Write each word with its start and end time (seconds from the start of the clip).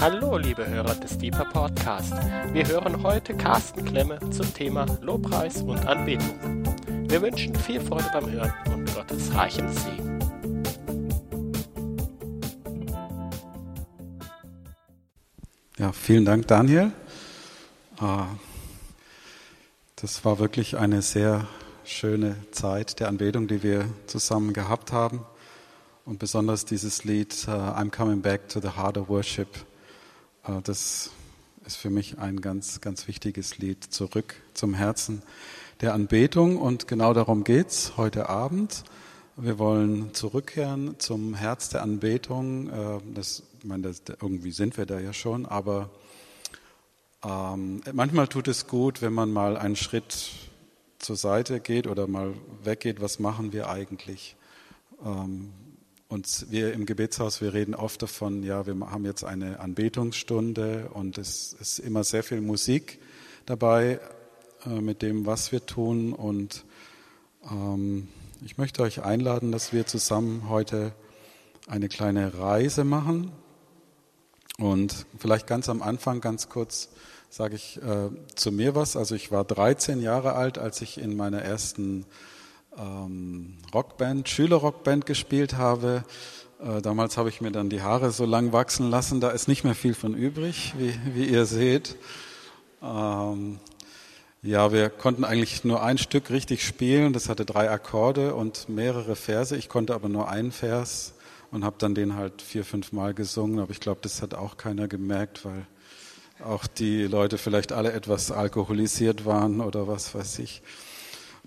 Hallo, 0.00 0.38
liebe 0.38 0.66
Hörer 0.66 0.94
des 0.94 1.18
Deeper 1.18 1.44
Podcast. 1.44 2.14
Wir 2.54 2.66
hören 2.66 3.02
heute 3.02 3.36
Carsten 3.36 3.84
Klemme 3.84 4.18
zum 4.30 4.54
Thema 4.54 4.86
Lobpreis 5.02 5.60
und 5.60 5.86
Anbetung. 5.86 6.64
Wir 7.06 7.20
wünschen 7.20 7.54
viel 7.54 7.82
Freude 7.82 8.08
beim 8.10 8.30
Hören 8.30 8.50
und 8.72 8.94
Gottes 8.94 9.34
reichen 9.34 9.70
Segen. 9.70 10.18
Ja, 15.76 15.92
vielen 15.92 16.24
Dank, 16.24 16.48
Daniel. 16.48 16.92
Ah, 17.98 18.28
das 19.96 20.24
war 20.24 20.38
wirklich 20.38 20.78
eine 20.78 21.02
sehr 21.02 21.46
schöne 21.84 22.36
Zeit 22.52 23.00
der 23.00 23.08
Anbetung, 23.08 23.48
die 23.48 23.62
wir 23.62 23.84
zusammen 24.06 24.54
gehabt 24.54 24.92
haben. 24.92 25.26
Und 26.06 26.18
besonders 26.18 26.64
dieses 26.64 27.04
Lied 27.04 27.46
uh, 27.46 27.50
I'm 27.50 27.90
Coming 27.90 28.22
Back 28.22 28.48
to 28.48 28.60
the 28.60 28.70
Heart 28.78 28.96
of 28.96 29.10
Worship. 29.10 29.48
Uh, 30.46 30.60
das 30.62 31.10
ist 31.66 31.76
für 31.76 31.90
mich 31.90 32.18
ein 32.18 32.40
ganz, 32.40 32.80
ganz 32.80 33.06
wichtiges 33.06 33.58
Lied 33.58 33.84
zurück 33.84 34.36
zum 34.54 34.72
Herzen 34.72 35.22
der 35.82 35.92
Anbetung. 35.92 36.56
Und 36.56 36.88
genau 36.88 37.12
darum 37.12 37.44
geht's 37.44 37.98
heute 37.98 38.30
Abend. 38.30 38.84
Wir 39.36 39.58
wollen 39.58 40.14
zurückkehren 40.14 40.98
zum 40.98 41.34
Herz 41.34 41.68
der 41.68 41.82
Anbetung. 41.82 42.70
Uh, 42.70 43.00
das, 43.14 43.42
ich 43.58 43.66
meine, 43.66 43.82
das, 43.82 44.02
irgendwie 44.06 44.52
sind 44.52 44.78
wir 44.78 44.86
da 44.86 44.98
ja 44.98 45.12
schon, 45.12 45.44
aber 45.44 45.90
ähm, 47.22 47.82
manchmal 47.92 48.26
tut 48.26 48.48
es 48.48 48.66
gut, 48.66 49.02
wenn 49.02 49.12
man 49.12 49.30
mal 49.30 49.58
einen 49.58 49.76
Schritt 49.76 50.30
zur 50.98 51.16
Seite 51.16 51.60
geht 51.60 51.86
oder 51.86 52.06
mal 52.06 52.32
weggeht. 52.64 53.02
Was 53.02 53.18
machen 53.18 53.52
wir 53.52 53.68
eigentlich? 53.68 54.36
Ähm, 55.04 55.52
und 56.10 56.46
wir 56.50 56.72
im 56.72 56.86
Gebetshaus, 56.86 57.40
wir 57.40 57.54
reden 57.54 57.72
oft 57.72 58.02
davon, 58.02 58.42
ja, 58.42 58.66
wir 58.66 58.74
haben 58.90 59.04
jetzt 59.04 59.22
eine 59.24 59.60
Anbetungsstunde 59.60 60.90
und 60.92 61.18
es 61.18 61.52
ist 61.52 61.78
immer 61.78 62.02
sehr 62.02 62.24
viel 62.24 62.40
Musik 62.40 62.98
dabei 63.46 64.00
äh, 64.66 64.80
mit 64.80 65.02
dem, 65.02 65.24
was 65.24 65.52
wir 65.52 65.64
tun. 65.64 66.12
Und 66.12 66.64
ähm, 67.48 68.08
ich 68.44 68.58
möchte 68.58 68.82
euch 68.82 69.04
einladen, 69.04 69.52
dass 69.52 69.72
wir 69.72 69.86
zusammen 69.86 70.48
heute 70.48 70.92
eine 71.68 71.88
kleine 71.88 72.36
Reise 72.36 72.82
machen. 72.82 73.30
Und 74.58 75.06
vielleicht 75.16 75.46
ganz 75.46 75.68
am 75.68 75.80
Anfang 75.80 76.20
ganz 76.20 76.48
kurz 76.48 76.88
sage 77.28 77.54
ich 77.54 77.80
äh, 77.82 78.10
zu 78.34 78.50
mir 78.50 78.74
was. 78.74 78.96
Also 78.96 79.14
ich 79.14 79.30
war 79.30 79.44
13 79.44 80.02
Jahre 80.02 80.32
alt, 80.32 80.58
als 80.58 80.82
ich 80.82 80.98
in 80.98 81.16
meiner 81.16 81.42
ersten 81.42 82.04
ähm, 82.78 83.58
Rockband, 83.74 84.28
Schülerrockband 84.28 85.06
gespielt 85.06 85.56
habe. 85.56 86.04
Äh, 86.62 86.82
damals 86.82 87.16
habe 87.16 87.28
ich 87.28 87.40
mir 87.40 87.50
dann 87.50 87.70
die 87.70 87.82
Haare 87.82 88.10
so 88.10 88.24
lang 88.24 88.52
wachsen 88.52 88.90
lassen. 88.90 89.20
Da 89.20 89.30
ist 89.30 89.48
nicht 89.48 89.64
mehr 89.64 89.74
viel 89.74 89.94
von 89.94 90.14
übrig, 90.14 90.74
wie, 90.78 90.94
wie 91.14 91.24
ihr 91.24 91.46
seht. 91.46 91.96
Ähm, 92.82 93.58
ja, 94.42 94.72
wir 94.72 94.88
konnten 94.88 95.24
eigentlich 95.24 95.64
nur 95.64 95.82
ein 95.82 95.98
Stück 95.98 96.30
richtig 96.30 96.64
spielen. 96.64 97.12
Das 97.12 97.28
hatte 97.28 97.44
drei 97.44 97.70
Akkorde 97.70 98.34
und 98.34 98.68
mehrere 98.68 99.16
Verse. 99.16 99.56
Ich 99.56 99.68
konnte 99.68 99.94
aber 99.94 100.08
nur 100.08 100.28
einen 100.28 100.52
Vers 100.52 101.14
und 101.50 101.64
habe 101.64 101.76
dann 101.78 101.94
den 101.94 102.16
halt 102.16 102.40
vier, 102.40 102.64
fünf 102.64 102.92
Mal 102.92 103.12
gesungen. 103.14 103.58
Aber 103.58 103.70
ich 103.70 103.80
glaube, 103.80 104.00
das 104.02 104.22
hat 104.22 104.34
auch 104.34 104.56
keiner 104.56 104.88
gemerkt, 104.88 105.44
weil 105.44 105.66
auch 106.42 106.66
die 106.66 107.02
Leute 107.02 107.36
vielleicht 107.36 107.72
alle 107.72 107.92
etwas 107.92 108.32
alkoholisiert 108.32 109.26
waren 109.26 109.60
oder 109.60 109.86
was 109.86 110.14
weiß 110.14 110.38
ich. 110.38 110.62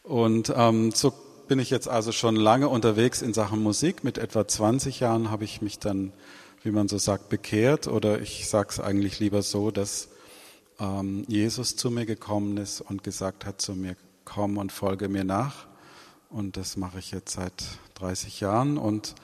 Und 0.03 0.53
ähm, 0.55 0.91
so 0.91 1.13
bin 1.47 1.59
ich 1.59 1.69
jetzt 1.69 1.87
also 1.87 2.11
schon 2.11 2.35
lange 2.35 2.67
unterwegs 2.67 3.21
in 3.21 3.33
Sachen 3.33 3.63
Musik. 3.63 4.03
Mit 4.03 4.17
etwa 4.17 4.47
20 4.47 4.99
Jahren 4.99 5.31
habe 5.31 5.45
ich 5.45 5.61
mich 5.61 5.79
dann, 5.79 6.11
wie 6.61 6.71
man 6.71 6.89
so 6.89 6.97
sagt, 6.97 7.29
bekehrt. 7.29 7.87
Oder 7.87 8.21
ich 8.21 8.47
sage 8.49 8.69
es 8.69 8.79
eigentlich 8.79 9.19
lieber 9.19 9.41
so, 9.41 9.71
dass 9.71 10.09
ähm, 10.79 11.23
Jesus 11.27 11.77
zu 11.77 11.89
mir 11.89 12.05
gekommen 12.05 12.57
ist 12.57 12.81
und 12.81 13.03
gesagt 13.03 13.45
hat 13.45 13.61
zu 13.61 13.75
mir, 13.75 13.95
komm 14.25 14.57
und 14.57 14.71
folge 14.71 15.07
mir 15.07 15.23
nach. 15.23 15.67
Und 16.29 16.57
das 16.57 16.75
mache 16.75 16.99
ich 16.99 17.11
jetzt 17.11 17.33
seit 17.33 17.63
30 17.95 18.41
Jahren. 18.41 18.77
Und 18.77 19.15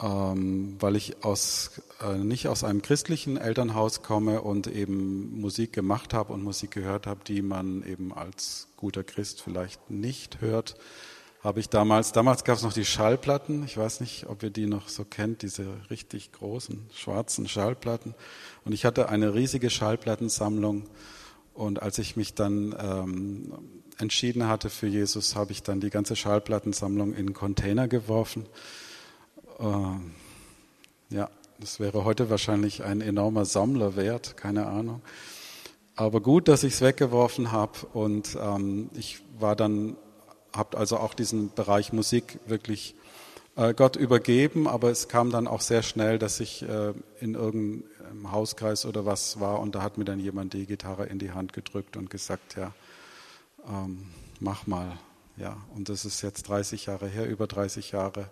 ähm, 0.00 0.76
weil 0.78 0.96
ich 0.96 1.24
aus, 1.24 1.80
äh, 2.00 2.18
nicht 2.18 2.46
aus 2.46 2.62
einem 2.62 2.82
christlichen 2.82 3.36
Elternhaus 3.36 4.02
komme 4.02 4.42
und 4.42 4.68
eben 4.68 5.40
Musik 5.40 5.72
gemacht 5.72 6.14
habe 6.14 6.32
und 6.32 6.42
Musik 6.42 6.70
gehört 6.70 7.06
habe, 7.06 7.20
die 7.26 7.42
man 7.42 7.82
eben 7.84 8.12
als 8.12 8.68
guter 8.76 9.02
Christ 9.02 9.42
vielleicht 9.42 9.90
nicht 9.90 10.40
hört, 10.40 10.76
habe 11.42 11.60
ich 11.60 11.68
damals, 11.68 12.12
damals 12.12 12.44
gab 12.44 12.56
es 12.56 12.62
noch 12.62 12.72
die 12.72 12.84
Schallplatten, 12.84 13.64
ich 13.64 13.76
weiß 13.76 14.00
nicht, 14.00 14.26
ob 14.26 14.42
ihr 14.42 14.50
die 14.50 14.66
noch 14.66 14.88
so 14.88 15.04
kennt, 15.04 15.42
diese 15.42 15.66
richtig 15.90 16.32
großen 16.32 16.88
schwarzen 16.92 17.48
Schallplatten. 17.48 18.14
Und 18.64 18.72
ich 18.72 18.84
hatte 18.84 19.08
eine 19.08 19.34
riesige 19.34 19.70
Schallplattensammlung. 19.70 20.88
Und 21.54 21.82
als 21.82 21.98
ich 21.98 22.16
mich 22.16 22.34
dann 22.34 22.74
ähm, 22.78 23.52
entschieden 23.98 24.48
hatte 24.48 24.68
für 24.68 24.86
Jesus, 24.86 25.36
habe 25.36 25.52
ich 25.52 25.62
dann 25.62 25.80
die 25.80 25.90
ganze 25.90 26.16
Schallplattensammlung 26.16 27.14
in 27.14 27.34
Container 27.34 27.88
geworfen 27.88 28.46
äh, 29.58 31.14
ja, 31.14 31.28
das 31.58 31.80
wäre 31.80 32.04
heute 32.04 32.30
wahrscheinlich 32.30 32.84
ein 32.84 33.00
enormer 33.00 33.44
Sammlerwert, 33.44 34.36
keine 34.36 34.66
Ahnung. 34.66 35.02
Aber 35.96 36.20
gut, 36.20 36.46
dass 36.46 36.62
ich 36.62 36.74
es 36.74 36.80
weggeworfen 36.80 37.50
habe 37.50 37.86
und 37.92 38.38
ähm, 38.40 38.90
ich 38.94 39.20
war 39.38 39.56
dann, 39.56 39.96
habe 40.54 40.78
also 40.78 40.98
auch 40.98 41.14
diesen 41.14 41.52
Bereich 41.52 41.92
Musik 41.92 42.38
wirklich 42.46 42.94
äh, 43.56 43.74
Gott 43.74 43.96
übergeben, 43.96 44.68
aber 44.68 44.90
es 44.90 45.08
kam 45.08 45.30
dann 45.30 45.48
auch 45.48 45.60
sehr 45.60 45.82
schnell, 45.82 46.20
dass 46.20 46.38
ich 46.38 46.62
äh, 46.62 46.94
in 47.18 47.34
irgendeinem 47.34 48.30
Hauskreis 48.30 48.86
oder 48.86 49.04
was 49.04 49.40
war 49.40 49.58
und 49.58 49.74
da 49.74 49.82
hat 49.82 49.98
mir 49.98 50.04
dann 50.04 50.20
jemand 50.20 50.52
die 50.52 50.66
Gitarre 50.66 51.06
in 51.06 51.18
die 51.18 51.32
Hand 51.32 51.52
gedrückt 51.52 51.96
und 51.96 52.10
gesagt, 52.10 52.56
ja, 52.56 52.72
ähm, 53.68 54.06
mach 54.38 54.68
mal, 54.68 54.96
ja. 55.36 55.56
Und 55.74 55.88
das 55.88 56.04
ist 56.04 56.22
jetzt 56.22 56.48
30 56.48 56.86
Jahre 56.86 57.08
her, 57.08 57.28
über 57.28 57.48
30 57.48 57.90
Jahre. 57.90 58.30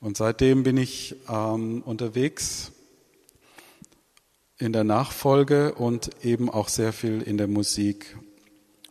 Und 0.00 0.16
seitdem 0.16 0.62
bin 0.62 0.78
ich 0.78 1.14
ähm, 1.28 1.82
unterwegs 1.82 2.72
in 4.56 4.72
der 4.72 4.84
Nachfolge 4.84 5.74
und 5.74 6.24
eben 6.24 6.48
auch 6.48 6.68
sehr 6.68 6.94
viel 6.94 7.20
in 7.20 7.36
der 7.36 7.48
Musik. 7.48 8.16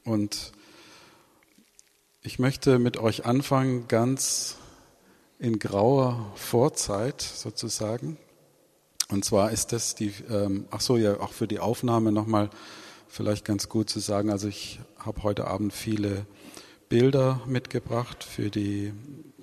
Und 0.04 0.52
ich 2.22 2.38
möchte 2.38 2.78
mit 2.78 2.98
euch 2.98 3.26
anfangen, 3.26 3.88
ganz 3.88 4.58
in 5.40 5.58
grauer 5.58 6.32
Vorzeit 6.36 7.22
sozusagen. 7.22 8.18
Und 9.10 9.26
zwar 9.26 9.52
ist 9.52 9.72
das 9.72 9.96
die, 9.96 10.14
ähm, 10.30 10.68
ach 10.70 10.82
so, 10.82 10.96
ja, 10.96 11.20
auch 11.20 11.34
für 11.34 11.48
die 11.48 11.60
Aufnahme 11.60 12.12
nochmal 12.12 12.52
vielleicht 13.08 13.46
ganz 13.46 13.68
gut 13.68 13.90
zu 13.90 14.00
sagen. 14.00 14.30
Also 14.30 14.48
ich 14.48 14.80
habe 15.00 15.24
heute 15.24 15.48
Abend 15.48 15.74
viele 15.74 16.28
Bilder 16.88 17.42
mitgebracht 17.48 18.24
für 18.24 18.52
die 18.52 18.94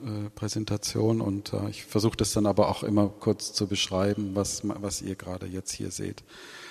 äh, 0.07 0.31
Präsentation 0.31 1.21
und 1.21 1.53
äh, 1.53 1.69
ich 1.69 1.85
versuche 1.85 2.17
das 2.17 2.33
dann 2.33 2.47
aber 2.47 2.69
auch 2.69 2.85
immer 2.85 3.09
kurz 3.09 3.53
zu 3.53 3.67
beschreiben, 3.67 4.31
was, 4.35 4.63
was 4.65 5.03
ihr 5.03 5.17
gerade 5.17 5.47
jetzt 5.47 5.73
hier 5.73 5.91
seht. 5.91 6.23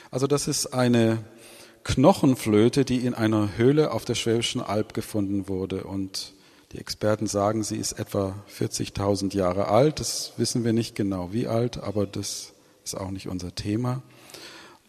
Also 0.10 0.26
das 0.26 0.48
ist 0.48 0.68
eine 0.68 1.18
Knochenflöte, 1.84 2.86
die 2.86 3.06
in 3.06 3.14
einer 3.14 3.58
Höhle 3.58 3.92
auf 3.92 4.06
der 4.06 4.16
Schwäbischen 4.16 4.62
Alb 4.62 4.94
gefunden 4.94 5.50
wurde 5.50 5.84
und 5.84 6.34
die 6.72 6.78
Experten 6.78 7.28
sagen, 7.28 7.64
sie 7.64 7.76
ist 7.76 7.94
etwa 7.94 8.36
40.000 8.58 9.36
Jahre 9.36 9.68
alt. 9.68 10.00
Das 10.00 10.32
wissen 10.38 10.64
wir 10.64 10.72
nicht 10.72 10.96
genau, 10.96 11.34
wie 11.34 11.48
alt, 11.48 11.78
aber 11.78 12.06
das 12.06 12.54
ist 12.86 12.96
auch 12.96 13.12
nicht 13.12 13.28
unser 13.28 13.54
Thema. 13.54 14.02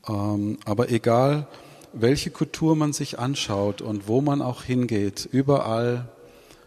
Ähm, 0.09 0.59
aber 0.65 0.91
egal, 0.91 1.49
welche 1.93 2.31
Kultur 2.31 2.77
man 2.77 2.93
sich 2.93 3.19
anschaut 3.19 3.83
und 3.83 4.07
wo 4.07 4.21
man 4.21 4.41
auch 4.41 4.63
hingeht, 4.63 5.29
überall 5.33 6.09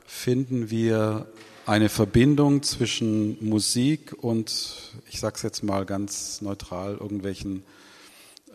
finden 0.05 0.69
wir 0.69 1.27
eine 1.69 1.89
Verbindung 1.89 2.63
zwischen 2.63 3.37
Musik 3.47 4.15
und, 4.23 4.91
ich 5.07 5.19
sage 5.19 5.35
es 5.35 5.43
jetzt 5.43 5.63
mal 5.63 5.85
ganz 5.85 6.41
neutral, 6.41 6.97
irgendwelchen 6.99 7.61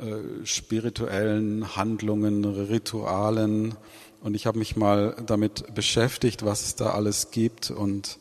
äh, 0.01 0.45
spirituellen 0.45 1.77
Handlungen, 1.77 2.45
Ritualen. 2.45 3.77
Und 4.21 4.35
ich 4.35 4.47
habe 4.47 4.59
mich 4.59 4.75
mal 4.75 5.15
damit 5.27 5.73
beschäftigt, 5.77 6.45
was 6.45 6.65
es 6.65 6.75
da 6.75 6.91
alles 6.91 7.31
gibt. 7.31 7.71
Und 7.71 8.19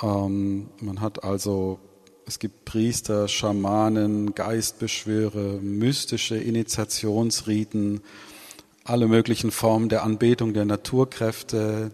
ähm, 0.00 0.68
man 0.80 1.00
hat 1.00 1.24
also, 1.24 1.80
es 2.26 2.38
gibt 2.38 2.64
Priester, 2.64 3.26
Schamanen, 3.26 4.36
Geistbeschwörer, 4.36 5.58
mystische 5.60 6.36
Initiationsriten, 6.36 8.02
alle 8.84 9.08
möglichen 9.08 9.50
Formen 9.50 9.88
der 9.88 10.04
Anbetung 10.04 10.54
der 10.54 10.64
Naturkräfte, 10.64 11.90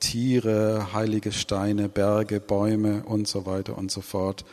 Tiere, 0.00 0.92
heilige 0.92 1.32
Steine, 1.32 1.88
Berge, 1.88 2.40
Bäume 2.40 3.04
und 3.04 3.26
so 3.28 3.46
weiter 3.46 3.76
und 3.76 3.90
so 3.90 4.00
fort. 4.00 4.44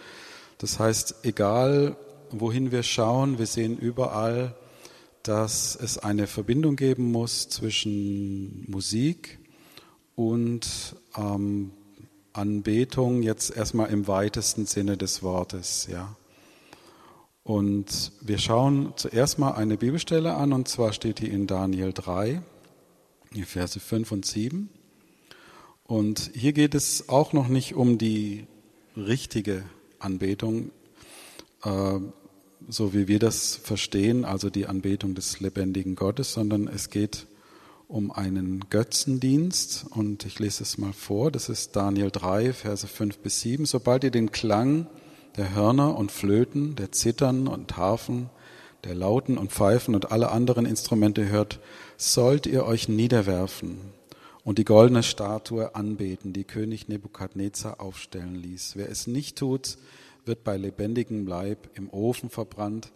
Das 0.57 0.79
heißt, 0.79 1.23
egal 1.23 1.95
wohin 2.29 2.71
wir 2.71 2.83
schauen, 2.83 3.37
wir 3.37 3.45
sehen 3.45 3.77
überall, 3.77 4.55
dass 5.23 5.75
es 5.75 5.97
eine 5.97 6.27
Verbindung 6.27 6.75
geben 6.75 7.11
muss 7.11 7.47
zwischen 7.49 8.69
Musik 8.69 9.39
und 10.15 10.95
ähm, 11.15 11.71
Anbetung, 12.33 13.21
jetzt 13.21 13.55
erstmal 13.55 13.89
im 13.89 14.07
weitesten 14.07 14.65
Sinne 14.65 14.97
des 14.97 15.21
Wortes, 15.21 15.87
ja. 15.91 16.15
Und 17.43 18.13
wir 18.21 18.37
schauen 18.37 18.93
zuerst 18.95 19.37
mal 19.37 19.51
eine 19.51 19.77
Bibelstelle 19.77 20.33
an, 20.33 20.53
und 20.53 20.67
zwar 20.67 20.93
steht 20.93 21.19
die 21.19 21.27
in 21.27 21.45
Daniel 21.45 21.91
3, 21.93 22.41
die 23.35 23.43
Verse 23.43 23.79
5 23.79 24.11
und 24.13 24.25
7. 24.25 24.69
Und 25.93 26.31
hier 26.33 26.53
geht 26.53 26.73
es 26.73 27.07
auch 27.07 27.33
noch 27.33 27.47
nicht 27.47 27.75
um 27.75 27.99
die 27.99 28.47
richtige 28.97 29.61
Anbetung, 29.99 30.71
äh, 31.63 31.99
so 32.67 32.95
wie 32.95 33.07
wir 33.07 33.19
das 33.19 33.55
verstehen, 33.57 34.25
also 34.25 34.49
die 34.49 34.65
Anbetung 34.65 35.13
des 35.13 35.39
lebendigen 35.39 35.93
Gottes, 35.95 36.33
sondern 36.33 36.67
es 36.67 36.89
geht 36.89 37.27
um 37.87 38.09
einen 38.09 38.71
Götzendienst. 38.71 39.85
Und 39.91 40.25
ich 40.25 40.39
lese 40.39 40.63
es 40.63 40.79
mal 40.79 40.93
vor, 40.93 41.29
das 41.29 41.47
ist 41.47 41.75
Daniel 41.75 42.09
3, 42.09 42.53
Verse 42.53 42.87
5 42.87 43.19
bis 43.19 43.41
7. 43.41 43.67
Sobald 43.67 44.03
ihr 44.03 44.09
den 44.09 44.31
Klang 44.31 44.87
der 45.37 45.53
Hörner 45.53 45.95
und 45.95 46.11
Flöten, 46.11 46.75
der 46.75 46.91
Zittern 46.91 47.47
und 47.47 47.77
Harfen, 47.77 48.31
der 48.83 48.95
Lauten 48.95 49.37
und 49.37 49.51
Pfeifen 49.51 49.93
und 49.93 50.11
alle 50.11 50.31
anderen 50.31 50.65
Instrumente 50.65 51.29
hört, 51.29 51.59
sollt 51.97 52.47
ihr 52.47 52.65
euch 52.65 52.89
niederwerfen 52.89 53.92
und 54.43 54.57
die 54.57 54.65
goldene 54.65 55.03
Statue 55.03 55.75
anbeten, 55.75 56.33
die 56.33 56.43
König 56.43 56.87
Nebukadnezar 56.87 57.79
aufstellen 57.79 58.35
ließ. 58.35 58.75
Wer 58.75 58.89
es 58.89 59.07
nicht 59.07 59.37
tut, 59.37 59.77
wird 60.25 60.43
bei 60.43 60.57
lebendigem 60.57 61.25
Leib 61.25 61.69
im 61.75 61.89
Ofen 61.89 62.29
verbrannt. 62.29 62.91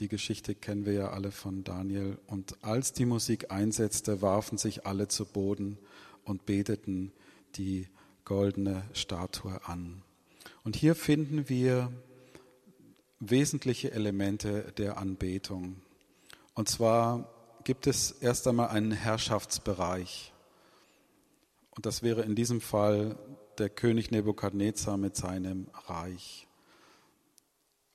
Die 0.00 0.08
Geschichte 0.08 0.54
kennen 0.54 0.86
wir 0.86 0.92
ja 0.92 1.10
alle 1.10 1.30
von 1.30 1.64
Daniel. 1.64 2.18
Und 2.26 2.56
als 2.62 2.92
die 2.92 3.06
Musik 3.06 3.50
einsetzte, 3.50 4.22
warfen 4.22 4.58
sich 4.58 4.86
alle 4.86 5.08
zu 5.08 5.24
Boden 5.24 5.78
und 6.24 6.46
beteten 6.46 7.12
die 7.56 7.88
goldene 8.24 8.82
Statue 8.92 9.58
an. 9.64 10.02
Und 10.64 10.76
hier 10.76 10.94
finden 10.94 11.48
wir 11.48 11.92
wesentliche 13.20 13.92
Elemente 13.92 14.72
der 14.76 14.98
Anbetung. 14.98 15.76
Und 16.54 16.68
zwar 16.68 17.30
gibt 17.64 17.86
es 17.86 18.10
erst 18.10 18.46
einmal 18.46 18.68
einen 18.68 18.92
Herrschaftsbereich. 18.92 20.32
Und 21.76 21.84
das 21.84 22.02
wäre 22.02 22.22
in 22.22 22.34
diesem 22.34 22.60
Fall 22.60 23.16
der 23.58 23.68
König 23.68 24.10
Nebukadnezar 24.10 24.96
mit 24.96 25.14
seinem 25.14 25.68
Reich. 25.86 26.46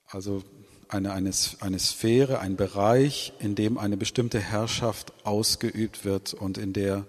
Also 0.06 0.44
eine, 0.88 1.12
eine, 1.12 1.32
eine 1.60 1.78
Sphäre, 1.78 2.38
ein 2.38 2.56
Bereich, 2.56 3.32
in 3.40 3.54
dem 3.54 3.78
eine 3.78 3.96
bestimmte 3.96 4.38
Herrschaft 4.38 5.12
ausgeübt 5.24 6.04
wird 6.04 6.32
und 6.32 6.58
in 6.58 6.72
der 6.72 7.06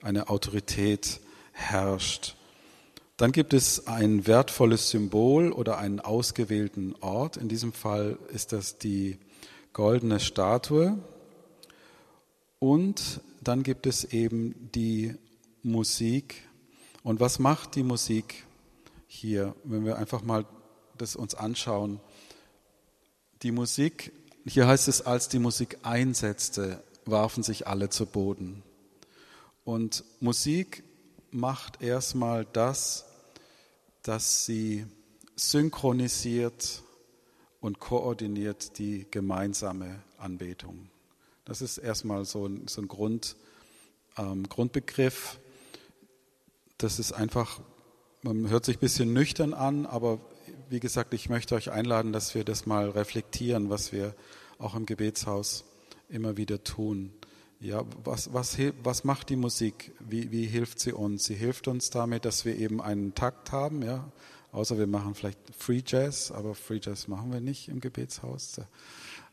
eine 0.00 0.28
Autorität 0.28 1.20
herrscht. 1.52 2.36
Dann 3.16 3.32
gibt 3.32 3.52
es 3.52 3.86
ein 3.86 4.26
wertvolles 4.26 4.90
Symbol 4.90 5.52
oder 5.52 5.78
einen 5.78 6.00
ausgewählten 6.00 6.94
Ort. 7.00 7.36
In 7.36 7.48
diesem 7.48 7.72
Fall 7.72 8.18
ist 8.32 8.52
das 8.52 8.78
die 8.78 9.18
goldene 9.72 10.20
Statue. 10.20 10.98
Und 12.58 13.20
dann 13.40 13.62
gibt 13.62 13.86
es 13.86 14.04
eben 14.04 14.70
die 14.72 15.16
Musik. 15.62 16.48
Und 17.02 17.20
was 17.20 17.38
macht 17.38 17.74
die 17.74 17.82
Musik 17.82 18.46
hier, 19.06 19.54
wenn 19.64 19.84
wir 19.84 19.98
einfach 19.98 20.22
mal 20.22 20.44
das 20.98 21.16
uns 21.16 21.34
anschauen? 21.34 22.00
Die 23.42 23.52
Musik, 23.52 24.12
hier 24.44 24.66
heißt 24.66 24.88
es, 24.88 25.02
als 25.02 25.28
die 25.28 25.38
Musik 25.38 25.78
einsetzte, 25.82 26.82
warfen 27.04 27.42
sich 27.42 27.66
alle 27.66 27.90
zu 27.90 28.06
Boden. 28.06 28.62
Und 29.64 30.04
Musik 30.20 30.84
macht 31.30 31.82
erstmal 31.82 32.44
das, 32.44 33.04
dass 34.02 34.44
sie 34.44 34.86
synchronisiert 35.36 36.82
und 37.60 37.78
koordiniert 37.78 38.78
die 38.78 39.06
gemeinsame 39.10 40.02
Anbetung. 40.18 40.90
Das 41.44 41.62
ist 41.62 41.78
erstmal 41.78 42.24
so 42.24 42.46
ein, 42.46 42.66
so 42.68 42.82
ein 42.82 42.88
Grund, 42.88 43.36
ähm, 44.16 44.48
Grundbegriff 44.48 45.38
das 46.82 46.98
ist 46.98 47.12
einfach, 47.12 47.60
man 48.22 48.48
hört 48.48 48.64
sich 48.64 48.76
ein 48.76 48.80
bisschen 48.80 49.12
nüchtern 49.12 49.54
an, 49.54 49.86
aber 49.86 50.18
wie 50.68 50.80
gesagt, 50.80 51.14
ich 51.14 51.28
möchte 51.28 51.54
euch 51.54 51.70
einladen, 51.70 52.12
dass 52.12 52.34
wir 52.34 52.44
das 52.44 52.66
mal 52.66 52.90
reflektieren, 52.90 53.70
was 53.70 53.92
wir 53.92 54.14
auch 54.58 54.74
im 54.74 54.86
Gebetshaus 54.86 55.64
immer 56.08 56.36
wieder 56.36 56.64
tun. 56.64 57.12
Ja, 57.60 57.84
was, 58.02 58.32
was, 58.32 58.58
was 58.82 59.04
macht 59.04 59.28
die 59.28 59.36
Musik? 59.36 59.92
Wie, 60.00 60.32
wie 60.32 60.46
hilft 60.46 60.80
sie 60.80 60.92
uns? 60.92 61.24
Sie 61.24 61.34
hilft 61.34 61.68
uns 61.68 61.90
damit, 61.90 62.24
dass 62.24 62.44
wir 62.44 62.56
eben 62.56 62.80
einen 62.80 63.14
Takt 63.14 63.52
haben, 63.52 63.82
ja. 63.82 64.10
Außer 64.50 64.76
wir 64.76 64.86
machen 64.86 65.14
vielleicht 65.14 65.38
Free 65.56 65.82
Jazz, 65.86 66.30
aber 66.30 66.54
Free 66.54 66.80
Jazz 66.82 67.08
machen 67.08 67.32
wir 67.32 67.40
nicht 67.40 67.68
im 67.68 67.80
Gebetshaus. 67.80 68.60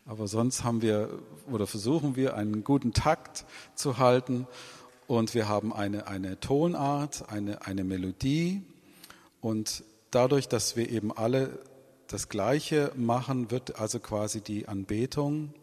Aber 0.06 0.28
sonst 0.28 0.64
haben 0.64 0.82
wir 0.82 1.20
oder 1.52 1.68
versuchen 1.68 2.16
wir 2.16 2.36
einen 2.36 2.64
guten 2.64 2.94
Takt 2.94 3.46
zu 3.76 3.98
halten 3.98 4.48
und 5.10 5.34
wir 5.34 5.48
haben 5.48 5.74
eine, 5.74 6.06
eine 6.06 6.40
Tonart, 6.40 7.30
eine, 7.32 7.66
eine 7.66 7.84
Melodie 7.84 8.62
und 9.42 9.84
dadurch, 10.12 10.48
dass 10.48 10.76
wir 10.76 10.88
eben 10.88 11.12
alle 11.12 11.58
das 12.06 12.30
Gleiche 12.30 12.92
machen, 12.96 13.50
wird 13.50 13.80
also 13.80 14.00
quasi 14.00 14.40
die 14.40 14.68
Anbetung 14.68 15.56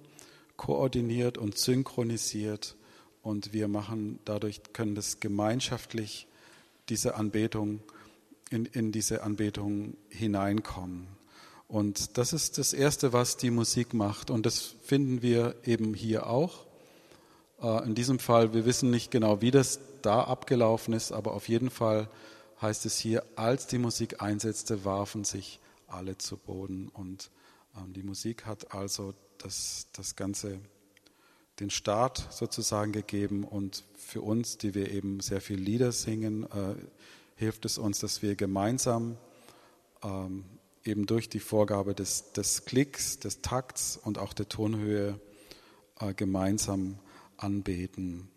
koordiniert 0.56 1.38
und 1.38 1.56
synchronisiert 1.58 2.74
und 3.22 3.52
wir 3.52 3.68
machen 3.68 4.18
dadurch 4.24 4.62
können 4.72 4.96
das 4.96 5.20
gemeinschaftlich 5.20 6.26
diese 6.88 7.14
Anbetung 7.14 7.78
in, 8.50 8.64
in 8.66 8.90
diese 8.90 9.22
Anbetung 9.22 9.96
hineinkommen. 10.08 11.06
Und 11.68 12.18
das 12.18 12.32
ist 12.32 12.58
das 12.58 12.72
Erste, 12.72 13.12
was 13.12 13.36
die 13.36 13.50
Musik 13.52 13.94
macht. 13.94 14.30
Und 14.30 14.44
das 14.44 14.74
finden 14.82 15.22
wir 15.22 15.54
eben 15.64 15.94
hier 15.94 16.26
auch. 16.26 16.65
Äh, 17.62 17.84
in 17.84 17.94
diesem 17.94 18.18
Fall, 18.18 18.54
wir 18.54 18.64
wissen 18.64 18.90
nicht 18.90 19.10
genau, 19.10 19.40
wie 19.40 19.50
das 19.50 19.80
da 20.02 20.22
abgelaufen 20.24 20.94
ist, 20.94 21.12
aber 21.12 21.34
auf 21.34 21.48
jeden 21.48 21.70
Fall 21.70 22.08
heißt 22.60 22.86
es 22.86 22.98
hier, 22.98 23.24
als 23.36 23.66
die 23.66 23.78
Musik 23.78 24.22
einsetzte, 24.22 24.84
warfen 24.84 25.24
sich 25.24 25.60
alle 25.86 26.18
zu 26.18 26.36
Boden. 26.36 26.88
Und 26.88 27.30
ähm, 27.76 27.92
die 27.92 28.02
Musik 28.02 28.46
hat 28.46 28.74
also 28.74 29.14
das, 29.38 29.88
das 29.92 30.16
Ganze, 30.16 30.58
den 31.60 31.70
Start 31.70 32.26
sozusagen 32.30 32.92
gegeben. 32.92 33.44
Und 33.44 33.84
für 33.96 34.20
uns, 34.20 34.58
die 34.58 34.74
wir 34.74 34.90
eben 34.90 35.20
sehr 35.20 35.40
viel 35.40 35.58
Lieder 35.58 35.92
singen, 35.92 36.44
äh, 36.44 36.74
hilft 37.36 37.64
es 37.64 37.78
uns, 37.78 37.98
dass 38.00 38.22
wir 38.22 38.36
gemeinsam 38.36 39.16
ähm, 40.02 40.44
eben 40.84 41.06
durch 41.06 41.28
die 41.28 41.40
Vorgabe 41.40 41.94
des, 41.94 42.32
des 42.32 42.64
Klicks, 42.64 43.18
des 43.18 43.42
Takts 43.42 43.98
und 44.02 44.18
auch 44.18 44.32
der 44.32 44.48
Tonhöhe 44.48 45.18
äh, 46.00 46.14
gemeinsam 46.14 46.98
anbeten. 47.36 48.28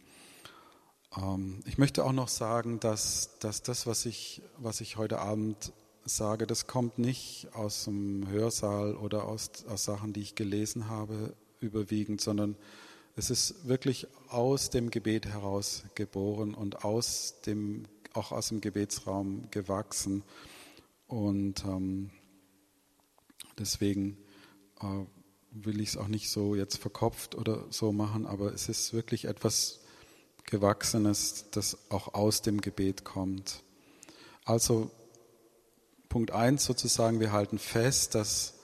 Ähm, 1.16 1.62
ich 1.66 1.78
möchte 1.78 2.04
auch 2.04 2.12
noch 2.12 2.28
sagen, 2.28 2.80
dass, 2.80 3.38
dass 3.40 3.62
das, 3.62 3.88
was 3.88 4.06
ich, 4.06 4.42
was 4.58 4.82
ich 4.82 4.98
heute 4.98 5.20
Abend 5.20 5.74
sage, 6.06 6.48
das 6.48 6.68
kommt 6.68 6.98
nicht 6.98 7.48
aus 7.54 7.86
dem 7.86 8.28
Hörsaal 8.28 8.96
oder 8.96 9.26
aus, 9.26 9.66
aus 9.68 9.84
Sachen, 9.84 10.14
die 10.14 10.22
ich 10.22 10.36
gelesen 10.36 10.90
habe, 10.90 11.36
überwiegend, 11.60 12.22
sondern 12.22 12.56
es 13.16 13.30
ist 13.30 13.68
wirklich 13.68 14.08
aus 14.30 14.70
dem 14.70 14.92
Gebet 14.92 15.26
heraus 15.26 15.84
geboren 15.96 16.54
und 16.54 16.86
aus 16.86 17.42
dem, 17.46 17.86
auch 18.14 18.32
aus 18.32 18.50
dem 18.50 18.62
Gebetsraum 18.62 19.52
gewachsen. 19.52 20.24
Und 21.08 21.66
ähm, 21.66 22.12
deswegen 23.58 24.18
äh, 24.82 25.06
will 25.52 25.82
ich 25.82 25.90
es 25.90 25.98
auch 25.98 26.08
nicht 26.08 26.30
so 26.30 26.56
jetzt 26.56 26.78
verkopft 26.78 27.36
oder 27.36 27.66
so 27.70 27.92
machen, 27.92 28.26
aber 28.26 28.54
es 28.54 28.70
ist 28.70 28.94
wirklich 28.94 29.26
etwas 29.26 29.80
Gewachsenes, 30.46 31.46
das 31.52 31.78
auch 31.90 32.14
aus 32.14 32.42
dem 32.42 32.62
Gebet 32.62 33.04
kommt. 33.04 33.62
Also 34.46 34.92
Punkt 36.08 36.32
eins 36.32 36.66
sozusagen, 36.66 37.20
wir 37.20 37.32
halten 37.32 37.60
fest, 37.60 38.16
dass 38.16 38.56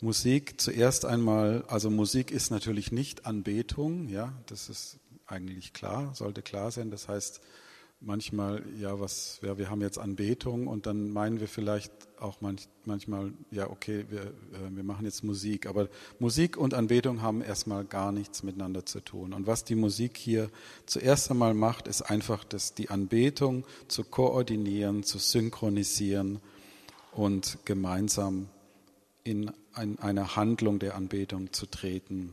Musik 0.00 0.60
zuerst 0.60 1.04
einmal, 1.04 1.64
also 1.66 1.90
Musik 1.90 2.30
ist 2.30 2.50
natürlich 2.50 2.92
nicht 2.92 3.26
Anbetung, 3.26 4.08
ja, 4.08 4.32
das 4.46 4.68
ist 4.68 4.98
eigentlich 5.26 5.72
klar, 5.72 6.14
sollte 6.14 6.42
klar 6.42 6.70
sein. 6.70 6.90
Das 6.90 7.08
heißt, 7.08 7.40
manchmal, 8.06 8.62
ja, 8.78 9.00
was, 9.00 9.40
ja, 9.42 9.58
wir 9.58 9.70
haben 9.70 9.80
jetzt 9.80 9.98
Anbetung 9.98 10.66
und 10.66 10.86
dann 10.86 11.10
meinen 11.10 11.40
wir 11.40 11.48
vielleicht 11.48 11.92
auch 12.18 12.40
manch, 12.40 12.68
manchmal, 12.84 13.32
ja, 13.50 13.68
okay, 13.70 14.04
wir, 14.08 14.22
äh, 14.22 14.70
wir 14.70 14.84
machen 14.84 15.04
jetzt 15.04 15.24
Musik. 15.24 15.66
Aber 15.66 15.88
Musik 16.18 16.56
und 16.56 16.74
Anbetung 16.74 17.22
haben 17.22 17.42
erstmal 17.42 17.84
gar 17.84 18.12
nichts 18.12 18.42
miteinander 18.42 18.86
zu 18.86 19.00
tun. 19.00 19.32
Und 19.32 19.46
was 19.46 19.64
die 19.64 19.74
Musik 19.74 20.16
hier 20.16 20.50
zuerst 20.86 21.30
einmal 21.30 21.54
macht, 21.54 21.88
ist 21.88 22.02
einfach, 22.02 22.44
dass 22.44 22.74
die 22.74 22.90
Anbetung 22.90 23.64
zu 23.88 24.04
koordinieren, 24.04 25.02
zu 25.02 25.18
synchronisieren 25.18 26.40
und 27.12 27.58
gemeinsam 27.64 28.48
in 29.22 29.50
ein, 29.72 29.98
eine 29.98 30.36
Handlung 30.36 30.78
der 30.78 30.94
Anbetung 30.94 31.52
zu 31.52 31.66
treten. 31.66 32.32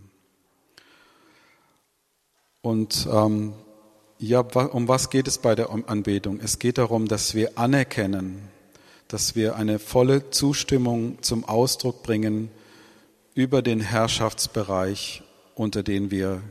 Und 2.61 3.07
ähm, 3.11 3.53
ja, 4.21 4.41
um 4.41 4.87
was 4.87 5.09
geht 5.09 5.27
es 5.27 5.39
bei 5.39 5.55
der 5.55 5.71
Anbetung? 5.71 6.39
Es 6.41 6.59
geht 6.59 6.77
darum, 6.77 7.07
dass 7.07 7.33
wir 7.33 7.57
anerkennen, 7.57 8.49
dass 9.07 9.35
wir 9.35 9.55
eine 9.55 9.79
volle 9.79 10.29
Zustimmung 10.29 11.17
zum 11.21 11.43
Ausdruck 11.43 12.03
bringen 12.03 12.51
über 13.33 13.63
den 13.63 13.81
Herrschaftsbereich, 13.81 15.23
unter 15.55 15.81
den 15.81 16.11
wir 16.11 16.41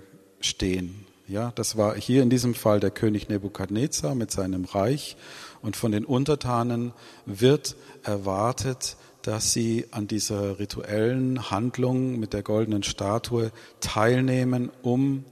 stehen. 0.40 1.06
Ja, 1.28 1.52
das 1.54 1.76
war 1.76 1.94
hier 1.94 2.24
in 2.24 2.30
diesem 2.30 2.54
Fall 2.54 2.80
der 2.80 2.90
König 2.90 3.28
Nebukadnezar 3.28 4.16
mit 4.16 4.32
seinem 4.32 4.64
Reich 4.64 5.16
und 5.62 5.76
von 5.76 5.92
den 5.92 6.04
Untertanen 6.04 6.92
wird 7.24 7.76
erwartet, 8.02 8.96
dass 9.22 9.52
sie 9.52 9.86
an 9.92 10.08
dieser 10.08 10.58
rituellen 10.58 11.52
Handlung 11.52 12.18
mit 12.18 12.32
der 12.32 12.42
goldenen 12.42 12.82
Statue 12.82 13.52
teilnehmen, 13.78 14.70
um, 14.82 15.24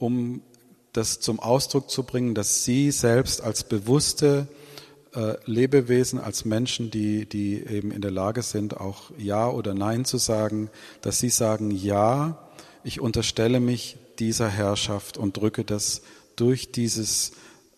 um 0.00 0.42
das 0.98 1.20
zum 1.20 1.38
Ausdruck 1.38 1.90
zu 1.90 2.02
bringen, 2.02 2.34
dass 2.34 2.64
sie 2.64 2.90
selbst 2.90 3.40
als 3.40 3.64
bewusste 3.64 4.48
äh, 5.14 5.34
Lebewesen, 5.44 6.18
als 6.18 6.44
Menschen, 6.44 6.90
die, 6.90 7.26
die 7.26 7.64
eben 7.64 7.92
in 7.92 8.02
der 8.02 8.10
Lage 8.10 8.42
sind, 8.42 8.76
auch 8.76 9.12
Ja 9.16 9.48
oder 9.48 9.74
Nein 9.74 10.04
zu 10.04 10.18
sagen, 10.18 10.70
dass 11.00 11.20
sie 11.20 11.30
sagen, 11.30 11.70
ja, 11.70 12.48
ich 12.82 13.00
unterstelle 13.00 13.60
mich 13.60 13.96
dieser 14.18 14.48
Herrschaft 14.48 15.16
und 15.16 15.36
drücke 15.36 15.64
das 15.64 16.02
durch 16.36 16.72
dieses 16.72 17.32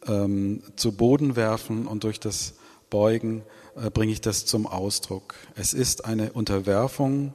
ähm, 0.07 0.63
zu 0.77 0.93
Boden 0.93 1.37
werfen 1.37 1.87
und 1.87 2.05
durch 2.05 2.21
das 2.21 2.55
Beugen 2.89 3.43
äh, 3.77 3.91
bringe 3.91 4.13
ich 4.13 4.23
das 4.23 4.47
zum 4.47 4.67
Ausdruck. 4.67 5.35
Es 5.55 5.75
ist 5.75 6.07
eine 6.07 6.33
Unterwerfung 6.33 7.35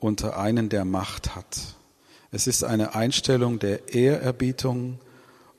unter 0.00 0.38
einen, 0.38 0.70
der 0.70 0.84
Macht 0.84 1.36
hat. 1.36 1.76
Es 2.34 2.48
ist 2.48 2.64
eine 2.64 2.96
Einstellung 2.96 3.60
der 3.60 3.94
Ehrerbietung 3.94 4.98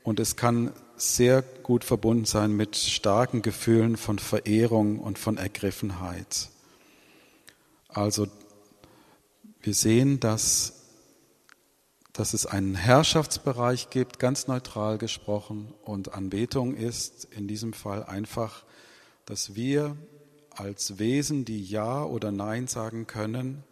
und 0.02 0.20
es 0.20 0.36
kann 0.36 0.74
sehr 0.94 1.40
gut 1.40 1.84
verbunden 1.84 2.26
sein 2.26 2.52
mit 2.52 2.76
starken 2.76 3.40
Gefühlen 3.40 3.96
von 3.96 4.18
Verehrung 4.18 4.98
und 4.98 5.18
von 5.18 5.38
Ergriffenheit. 5.38 6.50
Also 7.88 8.26
wir 9.62 9.72
sehen, 9.72 10.20
dass, 10.20 10.82
dass 12.12 12.34
es 12.34 12.44
einen 12.44 12.74
Herrschaftsbereich 12.74 13.88
gibt, 13.88 14.18
ganz 14.18 14.46
neutral 14.46 14.98
gesprochen, 14.98 15.72
und 15.82 16.12
Anbetung 16.12 16.74
ist 16.74 17.24
in 17.30 17.48
diesem 17.48 17.72
Fall 17.72 18.04
einfach, 18.04 18.66
dass 19.24 19.54
wir 19.54 19.96
als 20.50 20.98
Wesen, 20.98 21.46
die 21.46 21.64
Ja 21.64 22.04
oder 22.04 22.32
Nein 22.32 22.66
sagen 22.66 23.06
können, 23.06 23.64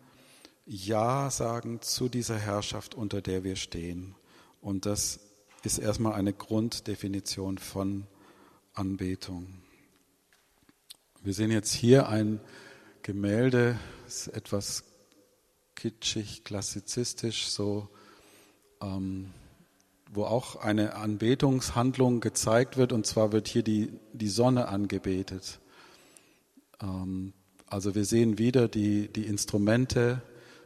Ja 0.66 1.30
sagen 1.30 1.83
zu 1.83 2.09
dieser 2.09 2.38
Herrschaft, 2.38 2.94
unter 2.94 3.21
der 3.21 3.44
wir 3.44 3.56
stehen. 3.56 4.14
Und 4.62 4.87
das 4.87 5.21
ist 5.62 5.78
erstmal 5.78 6.14
eine 6.14 6.33
Grunddefinition 6.33 7.59
von 7.59 8.06
Anbetung. 8.73 9.47
Wir 11.23 11.35
sehen 11.35 11.50
jetzt 11.50 11.73
hier 11.73 12.09
ein 12.09 12.40
Gemälde, 13.02 13.78
ist 14.06 14.28
etwas 14.28 14.85
kitschig, 15.75 16.44
klassizistisch, 16.44 17.49
so, 17.49 17.88
ähm, 18.80 19.33
wo 20.11 20.25
auch 20.25 20.56
eine 20.56 20.94
Anbetungshandlung 20.94 22.21
gezeigt 22.21 22.76
wird, 22.76 22.92
und 22.92 23.06
zwar 23.06 23.33
wird 23.33 23.49
hier 23.49 23.62
die, 23.62 23.90
die 24.12 24.28
Sonne 24.28 24.68
angebetet. 24.68 25.61
Ähm, 26.80 27.35
also 27.66 27.94
wir 27.94 28.04
sehen 28.04 28.38
wieder 28.38 28.68
die, 28.68 29.09
die 29.09 29.26
Instrumente, 29.26 30.23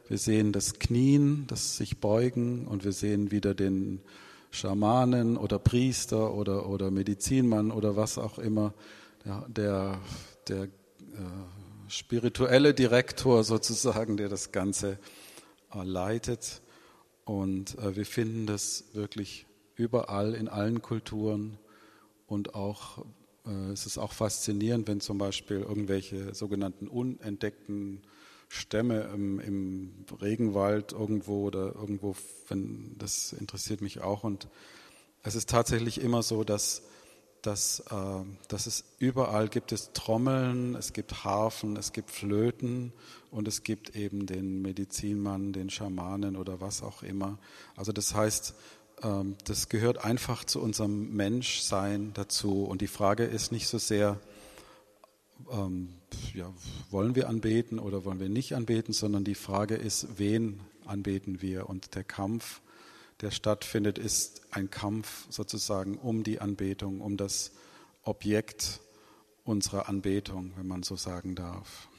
wir 0.09 0.17
sehen 0.17 0.51
das 0.51 0.79
Knien, 0.79 1.45
das 1.47 1.77
sich 1.77 1.99
beugen, 1.99 2.67
und 2.67 2.83
wir 2.83 2.91
sehen 2.91 3.31
wieder 3.31 3.53
den 3.53 4.01
Schamanen 4.49 5.37
oder 5.37 5.59
Priester 5.59 6.33
oder, 6.33 6.67
oder 6.67 6.89
Medizinmann 6.89 7.69
oder 7.71 7.95
was 7.95 8.17
auch 8.17 8.39
immer, 8.39 8.73
der, 9.23 9.45
der, 9.47 9.99
der 10.47 10.63
äh, 10.63 10.69
spirituelle 11.87 12.73
Direktor 12.73 13.43
sozusagen, 13.43 14.17
der 14.17 14.29
das 14.29 14.51
Ganze 14.51 14.97
äh, 15.73 15.83
leitet. 15.83 16.61
Und 17.23 17.77
äh, 17.77 17.95
wir 17.95 18.05
finden 18.07 18.47
das 18.47 18.85
wirklich 18.93 19.45
überall 19.75 20.33
in 20.33 20.47
allen 20.47 20.81
Kulturen 20.81 21.59
und 22.25 22.55
auch 22.55 23.05
äh, 23.45 23.71
es 23.71 23.85
ist 23.85 23.99
auch 23.99 24.13
faszinierend, 24.13 24.87
wenn 24.87 25.01
zum 25.01 25.19
Beispiel 25.19 25.59
irgendwelche 25.59 26.33
sogenannten 26.33 26.87
unentdeckten 26.87 28.01
Stämme 28.49 29.01
im, 29.13 29.39
im, 29.39 30.05
Regenwald 30.21 30.91
irgendwo 30.91 31.45
oder 31.45 31.75
irgendwo, 31.75 32.15
wenn, 32.47 32.95
das 32.97 33.31
interessiert 33.31 33.81
mich 33.81 34.01
auch. 34.01 34.23
Und 34.23 34.47
es 35.21 35.35
ist 35.35 35.49
tatsächlich 35.49 36.01
immer 36.01 36.23
so, 36.23 36.43
dass, 36.43 36.81
dass, 37.43 37.81
äh, 37.91 38.23
dass 38.47 38.65
es 38.65 38.85
überall 38.97 39.49
gibt 39.49 39.71
es 39.71 39.93
Trommeln, 39.93 40.75
es 40.75 40.93
gibt 40.93 41.23
Harfen, 41.23 41.77
es 41.77 41.93
gibt 41.93 42.09
Flöten 42.09 42.91
und 43.29 43.47
es 43.47 43.61
gibt 43.61 43.95
eben 43.95 44.25
den 44.25 44.63
Medizinmann, 44.63 45.53
den 45.53 45.69
Schamanen 45.69 46.35
oder 46.35 46.59
was 46.59 46.81
auch 46.81 47.03
immer. 47.03 47.37
Also 47.75 47.91
das 47.91 48.15
heißt, 48.15 48.55
äh, 49.03 49.23
das 49.45 49.69
gehört 49.69 50.03
einfach 50.03 50.43
zu 50.43 50.59
unserem 50.59 51.15
Menschsein 51.15 52.13
dazu. 52.15 52.63
Und 52.63 52.81
die 52.81 52.87
Frage 52.87 53.25
ist 53.25 53.51
nicht 53.51 53.67
so 53.67 53.77
sehr, 53.77 54.19
ähm, 55.51 55.89
ja, 56.33 56.51
wollen 56.89 57.15
wir 57.15 57.29
anbeten 57.29 57.79
oder 57.79 58.05
wollen 58.05 58.19
wir 58.19 58.29
nicht 58.29 58.53
anbeten, 58.53 58.93
sondern 58.93 59.23
die 59.23 59.35
Frage 59.35 59.75
ist, 59.75 60.07
wen 60.17 60.59
anbeten 60.85 61.41
wir? 61.41 61.69
Und 61.69 61.95
der 61.95 62.03
Kampf, 62.03 62.61
der 63.21 63.31
stattfindet, 63.31 63.97
ist 63.97 64.41
ein 64.51 64.69
Kampf 64.69 65.25
sozusagen 65.29 65.97
um 65.97 66.23
die 66.23 66.39
Anbetung, 66.39 67.01
um 67.01 67.17
das 67.17 67.51
Objekt 68.03 68.79
unserer 69.43 69.89
Anbetung, 69.89 70.51
wenn 70.55 70.67
man 70.67 70.83
so 70.83 70.95
sagen 70.95 71.35
darf. 71.35 71.89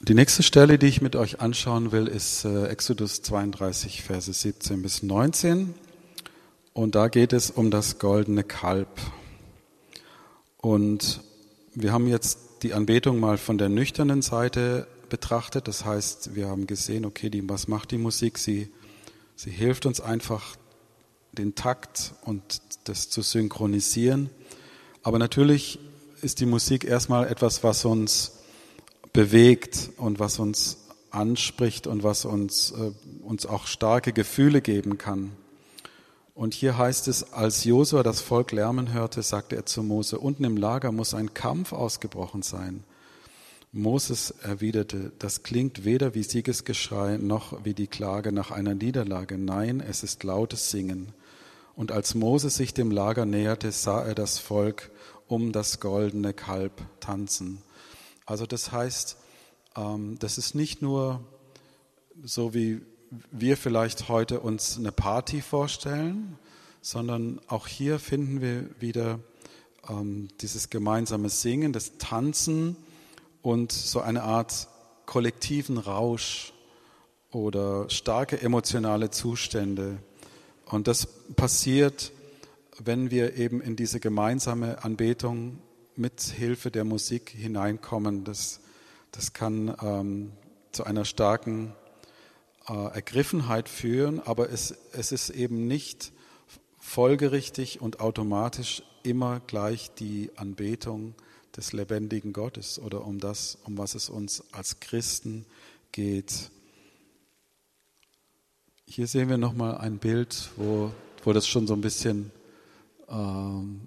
Die 0.00 0.14
nächste 0.14 0.44
Stelle, 0.44 0.78
die 0.78 0.86
ich 0.86 1.02
mit 1.02 1.16
euch 1.16 1.40
anschauen 1.40 1.90
will, 1.90 2.06
ist 2.06 2.44
äh, 2.44 2.66
Exodus 2.68 3.20
32, 3.22 4.02
Verse 4.02 4.32
17 4.32 4.80
bis 4.80 5.02
19. 5.02 5.74
Und 6.78 6.94
da 6.94 7.08
geht 7.08 7.32
es 7.32 7.50
um 7.50 7.72
das 7.72 7.98
goldene 7.98 8.44
Kalb. 8.44 9.00
Und 10.58 11.22
wir 11.74 11.92
haben 11.92 12.06
jetzt 12.06 12.38
die 12.62 12.72
Anbetung 12.72 13.18
mal 13.18 13.36
von 13.36 13.58
der 13.58 13.68
nüchternen 13.68 14.22
Seite 14.22 14.86
betrachtet. 15.08 15.66
Das 15.66 15.84
heißt, 15.84 16.36
wir 16.36 16.46
haben 16.46 16.68
gesehen, 16.68 17.04
okay, 17.04 17.30
die, 17.30 17.48
was 17.48 17.66
macht 17.66 17.90
die 17.90 17.98
Musik? 17.98 18.38
Sie, 18.38 18.68
sie 19.34 19.50
hilft 19.50 19.86
uns 19.86 20.00
einfach, 20.00 20.54
den 21.32 21.56
Takt 21.56 22.14
und 22.22 22.62
das 22.84 23.10
zu 23.10 23.22
synchronisieren. 23.22 24.30
Aber 25.02 25.18
natürlich 25.18 25.80
ist 26.22 26.38
die 26.38 26.46
Musik 26.46 26.84
erstmal 26.84 27.26
etwas, 27.26 27.64
was 27.64 27.84
uns 27.84 28.38
bewegt 29.12 29.90
und 29.96 30.20
was 30.20 30.38
uns 30.38 30.76
anspricht 31.10 31.88
und 31.88 32.04
was 32.04 32.24
uns, 32.24 32.70
äh, 32.70 32.92
uns 33.24 33.46
auch 33.46 33.66
starke 33.66 34.12
Gefühle 34.12 34.60
geben 34.60 34.96
kann. 34.96 35.32
Und 36.38 36.54
hier 36.54 36.78
heißt 36.78 37.08
es, 37.08 37.32
als 37.32 37.64
Josua 37.64 38.04
das 38.04 38.20
Volk 38.20 38.52
lärmen 38.52 38.92
hörte, 38.92 39.22
sagte 39.22 39.56
er 39.56 39.66
zu 39.66 39.82
Mose, 39.82 40.20
unten 40.20 40.44
im 40.44 40.56
Lager 40.56 40.92
muss 40.92 41.12
ein 41.12 41.34
Kampf 41.34 41.72
ausgebrochen 41.72 42.42
sein. 42.42 42.84
Moses 43.72 44.30
erwiderte, 44.30 45.10
das 45.18 45.42
klingt 45.42 45.84
weder 45.84 46.14
wie 46.14 46.22
Siegesgeschrei 46.22 47.16
noch 47.16 47.64
wie 47.64 47.74
die 47.74 47.88
Klage 47.88 48.30
nach 48.30 48.52
einer 48.52 48.76
Niederlage. 48.76 49.36
Nein, 49.36 49.80
es 49.80 50.04
ist 50.04 50.22
lautes 50.22 50.70
Singen. 50.70 51.12
Und 51.74 51.90
als 51.90 52.14
Moses 52.14 52.54
sich 52.54 52.72
dem 52.72 52.92
Lager 52.92 53.26
näherte, 53.26 53.72
sah 53.72 54.00
er 54.04 54.14
das 54.14 54.38
Volk 54.38 54.92
um 55.26 55.50
das 55.50 55.80
goldene 55.80 56.34
Kalb 56.34 56.82
tanzen. 57.00 57.62
Also 58.26 58.46
das 58.46 58.70
heißt, 58.70 59.16
ähm, 59.74 60.20
das 60.20 60.38
ist 60.38 60.54
nicht 60.54 60.82
nur 60.82 61.20
so 62.22 62.54
wie 62.54 62.80
wir 63.30 63.56
vielleicht 63.56 64.08
heute 64.08 64.40
uns 64.40 64.78
eine 64.78 64.92
Party 64.92 65.40
vorstellen, 65.40 66.38
sondern 66.80 67.40
auch 67.48 67.66
hier 67.66 67.98
finden 67.98 68.40
wir 68.40 68.68
wieder 68.80 69.20
ähm, 69.88 70.28
dieses 70.40 70.70
gemeinsame 70.70 71.28
Singen, 71.28 71.72
das 71.72 71.98
Tanzen 71.98 72.76
und 73.42 73.72
so 73.72 74.00
eine 74.00 74.22
Art 74.22 74.68
kollektiven 75.06 75.78
Rausch 75.78 76.52
oder 77.30 77.88
starke 77.88 78.40
emotionale 78.40 79.10
Zustände. 79.10 79.98
Und 80.66 80.86
das 80.86 81.06
passiert, 81.34 82.12
wenn 82.78 83.10
wir 83.10 83.36
eben 83.36 83.60
in 83.60 83.76
diese 83.76 84.00
gemeinsame 84.00 84.84
Anbetung 84.84 85.58
mit 85.96 86.20
Hilfe 86.20 86.70
der 86.70 86.84
Musik 86.84 87.30
hineinkommen. 87.30 88.24
Das, 88.24 88.60
das 89.10 89.32
kann 89.32 89.74
ähm, 89.82 90.32
zu 90.72 90.84
einer 90.84 91.04
starken 91.04 91.74
Ergriffenheit 92.74 93.68
führen, 93.68 94.20
aber 94.20 94.50
es, 94.50 94.74
es 94.92 95.12
ist 95.12 95.30
eben 95.30 95.66
nicht 95.66 96.12
folgerichtig 96.78 97.80
und 97.80 98.00
automatisch 98.00 98.82
immer 99.02 99.40
gleich 99.46 99.90
die 99.94 100.30
Anbetung 100.36 101.14
des 101.56 101.72
lebendigen 101.72 102.32
Gottes 102.32 102.78
oder 102.78 103.04
um 103.04 103.18
das, 103.18 103.58
um 103.64 103.78
was 103.78 103.94
es 103.94 104.08
uns 104.08 104.44
als 104.52 104.80
Christen 104.80 105.46
geht. 105.92 106.50
Hier 108.86 109.06
sehen 109.06 109.28
wir 109.28 109.38
nochmal 109.38 109.78
ein 109.78 109.98
Bild, 109.98 110.50
wo, 110.56 110.92
wo 111.24 111.32
das 111.32 111.46
schon 111.46 111.66
so 111.66 111.74
ein 111.74 111.80
bisschen 111.80 112.30
ähm, 113.08 113.80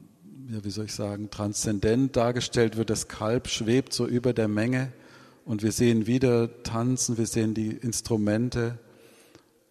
ja, 0.52 0.64
wie 0.64 0.70
soll 0.70 0.86
ich 0.86 0.94
sagen, 0.94 1.30
transzendent 1.30 2.16
dargestellt 2.16 2.76
wird. 2.76 2.90
Das 2.90 3.08
Kalb 3.08 3.48
schwebt 3.48 3.94
so 3.94 4.06
über 4.06 4.34
der 4.34 4.48
Menge 4.48 4.92
und 5.46 5.64
wir 5.64 5.72
sehen 5.72 6.08
wieder 6.08 6.64
Tanzen, 6.64 7.18
wir 7.18 7.28
sehen 7.28 7.54
die 7.54 7.72
Instrumente 7.72 8.80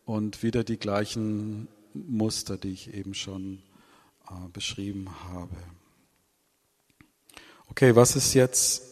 und 0.05 0.43
wieder 0.43 0.65
die 0.65 0.79
gleichen 0.79 1.69
Muster, 1.95 2.57
die 2.57 2.73
ich 2.73 2.95
eben 2.95 3.15
schon 3.15 3.63
äh, 4.29 4.49
beschrieben 4.53 5.09
habe. 5.29 5.57
Okay, 7.69 7.95
was 7.95 8.17
ist 8.17 8.35
jetzt 8.35 8.83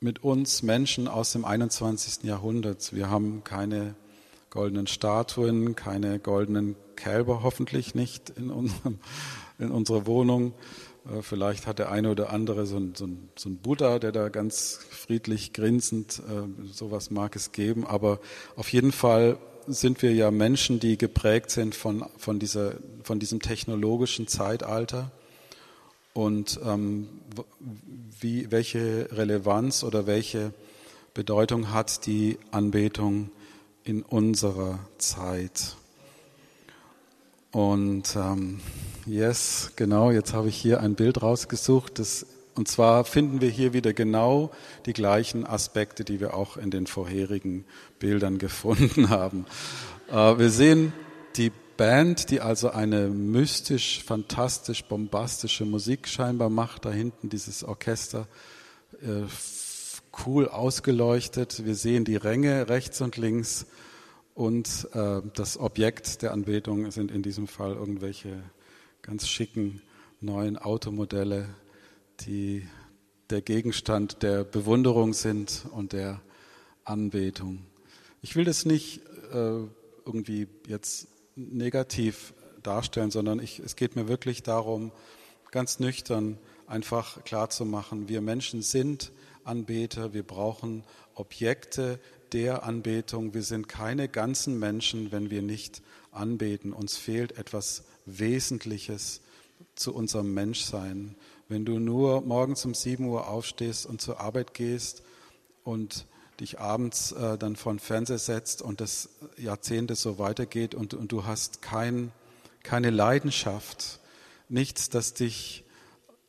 mit 0.00 0.22
uns 0.22 0.62
Menschen 0.62 1.08
aus 1.08 1.32
dem 1.32 1.44
21. 1.44 2.24
Jahrhundert? 2.24 2.94
Wir 2.94 3.08
haben 3.08 3.42
keine 3.42 3.94
goldenen 4.50 4.86
Statuen, 4.86 5.76
keine 5.76 6.18
goldenen 6.18 6.76
Kälber, 6.96 7.42
hoffentlich 7.42 7.94
nicht 7.94 8.30
in, 8.30 8.50
unserem, 8.50 8.98
in 9.58 9.70
unserer 9.70 10.06
Wohnung. 10.06 10.52
Äh, 11.12 11.22
vielleicht 11.22 11.66
hat 11.66 11.78
der 11.78 11.90
eine 11.90 12.10
oder 12.10 12.30
andere 12.30 12.66
so 12.66 12.76
ein, 12.76 12.94
so, 12.94 13.06
ein, 13.06 13.28
so 13.36 13.48
ein 13.48 13.58
Buddha, 13.58 13.98
der 13.98 14.12
da 14.12 14.28
ganz 14.28 14.78
friedlich 14.90 15.52
grinsend, 15.52 16.20
äh, 16.28 16.72
sowas 16.72 17.10
mag 17.10 17.36
es 17.36 17.52
geben. 17.52 17.86
Aber 17.86 18.20
auf 18.56 18.72
jeden 18.72 18.92
Fall 18.92 19.38
sind 19.66 20.02
wir 20.02 20.14
ja 20.14 20.30
Menschen, 20.30 20.78
die 20.78 20.96
geprägt 20.96 21.50
sind 21.50 21.74
von, 21.74 22.04
von, 22.16 22.38
dieser, 22.38 22.74
von 23.02 23.18
diesem 23.18 23.40
technologischen 23.40 24.28
Zeitalter. 24.28 25.10
Und 26.14 26.60
ähm, 26.64 27.08
wie, 28.20 28.50
welche 28.50 29.08
Relevanz 29.12 29.84
oder 29.84 30.06
welche 30.06 30.52
Bedeutung 31.14 31.72
hat 31.72 32.06
die 32.06 32.38
Anbetung 32.52 33.30
in 33.84 34.02
unserer 34.02 34.78
Zeit? 34.98 35.76
Und 37.50 38.16
ähm, 38.16 38.60
yes, 39.06 39.72
genau, 39.76 40.10
jetzt 40.10 40.34
habe 40.34 40.48
ich 40.48 40.56
hier 40.56 40.80
ein 40.80 40.94
Bild 40.94 41.22
rausgesucht. 41.22 41.98
Das, 41.98 42.26
und 42.54 42.68
zwar 42.68 43.04
finden 43.04 43.40
wir 43.40 43.48
hier 43.48 43.72
wieder 43.72 43.92
genau 43.92 44.50
die 44.84 44.92
gleichen 44.92 45.46
Aspekte, 45.46 46.04
die 46.04 46.20
wir 46.20 46.34
auch 46.34 46.56
in 46.56 46.70
den 46.70 46.86
vorherigen 46.86 47.64
Bildern 47.98 48.38
gefunden 48.38 49.10
haben. 49.10 49.46
Äh, 50.10 50.38
wir 50.38 50.50
sehen 50.50 50.92
die 51.36 51.52
Band, 51.76 52.30
die 52.30 52.40
also 52.40 52.70
eine 52.70 53.08
mystisch, 53.08 54.02
fantastisch, 54.02 54.84
bombastische 54.84 55.64
Musik 55.64 56.08
scheinbar 56.08 56.48
macht. 56.48 56.84
Da 56.84 56.90
hinten 56.90 57.28
dieses 57.28 57.64
Orchester, 57.64 58.26
äh, 59.02 59.22
cool 60.24 60.48
ausgeleuchtet. 60.48 61.64
Wir 61.64 61.74
sehen 61.74 62.04
die 62.04 62.16
Ränge 62.16 62.68
rechts 62.68 63.00
und 63.00 63.16
links 63.16 63.66
und 64.34 64.88
äh, 64.92 65.20
das 65.34 65.58
Objekt 65.58 66.22
der 66.22 66.32
Anbetung 66.32 66.90
sind 66.90 67.10
in 67.10 67.22
diesem 67.22 67.46
Fall 67.46 67.74
irgendwelche 67.74 68.42
ganz 69.06 69.28
schicken 69.28 69.80
neuen 70.20 70.58
Automodelle, 70.58 71.48
die 72.22 72.66
der 73.30 73.40
Gegenstand 73.40 74.24
der 74.24 74.42
Bewunderung 74.42 75.14
sind 75.14 75.64
und 75.70 75.92
der 75.92 76.20
Anbetung. 76.82 77.64
Ich 78.20 78.34
will 78.34 78.44
das 78.44 78.64
nicht 78.64 79.00
äh, 79.32 79.60
irgendwie 80.04 80.48
jetzt 80.66 81.06
negativ 81.36 82.34
darstellen, 82.64 83.12
sondern 83.12 83.38
ich, 83.38 83.60
es 83.60 83.76
geht 83.76 83.94
mir 83.94 84.08
wirklich 84.08 84.42
darum, 84.42 84.90
ganz 85.52 85.78
nüchtern 85.78 86.36
einfach 86.66 87.22
klarzumachen, 87.22 88.08
wir 88.08 88.20
Menschen 88.20 88.60
sind 88.60 89.12
Anbeter, 89.44 90.14
wir 90.14 90.24
brauchen 90.24 90.82
Objekte, 91.14 92.00
der 92.32 92.64
Anbetung. 92.64 93.34
Wir 93.34 93.42
sind 93.42 93.68
keine 93.68 94.08
ganzen 94.08 94.58
Menschen, 94.58 95.12
wenn 95.12 95.30
wir 95.30 95.42
nicht 95.42 95.80
anbeten. 96.10 96.72
Uns 96.72 96.96
fehlt 96.96 97.38
etwas 97.38 97.84
Wesentliches 98.06 99.20
zu 99.74 99.94
unserem 99.94 100.32
Menschsein. 100.32 101.14
Wenn 101.48 101.64
du 101.64 101.78
nur 101.78 102.22
morgens 102.22 102.64
um 102.64 102.74
7 102.74 103.04
Uhr 103.04 103.28
aufstehst 103.28 103.86
und 103.86 104.00
zur 104.00 104.20
Arbeit 104.20 104.54
gehst 104.54 105.02
und 105.64 106.06
dich 106.40 106.58
abends 106.58 107.12
äh, 107.12 107.38
dann 107.38 107.56
vor 107.56 107.72
den 107.72 107.78
Fernseher 107.78 108.18
setzt 108.18 108.62
und 108.62 108.80
das 108.80 109.08
Jahrzehnte 109.36 109.94
so 109.94 110.18
weitergeht 110.18 110.74
und, 110.74 110.94
und 110.94 111.12
du 111.12 111.24
hast 111.24 111.62
kein, 111.62 112.12
keine 112.62 112.90
Leidenschaft, 112.90 114.00
nichts, 114.48 114.90
das 114.90 115.14
dich 115.14 115.64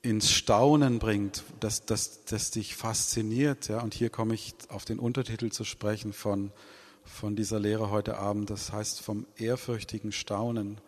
ins 0.02 0.32
Staunen 0.32 1.00
bringt, 1.00 1.44
das, 1.60 1.86
das, 1.86 2.24
das 2.26 2.52
dich 2.52 2.76
fasziniert. 2.76 3.68
Ja? 3.68 3.82
Und 3.82 3.94
hier 3.94 4.10
komme 4.10 4.36
ich 4.36 4.54
auf 4.70 4.86
den 4.86 5.00
Untertitel 5.00 5.50
zu 5.50 5.66
sprechen 5.66 6.14
von, 6.14 6.52
von 7.04 7.36
dieser 7.36 7.60
Lehre 7.60 7.90
heute 7.90 8.18
Abend, 8.18 8.50
das 8.50 8.72
heißt 8.72 9.02
vom 9.02 9.26
ehrfürchtigen 9.36 10.12
Staunen. 10.12 10.80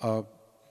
Äh, 0.00 0.22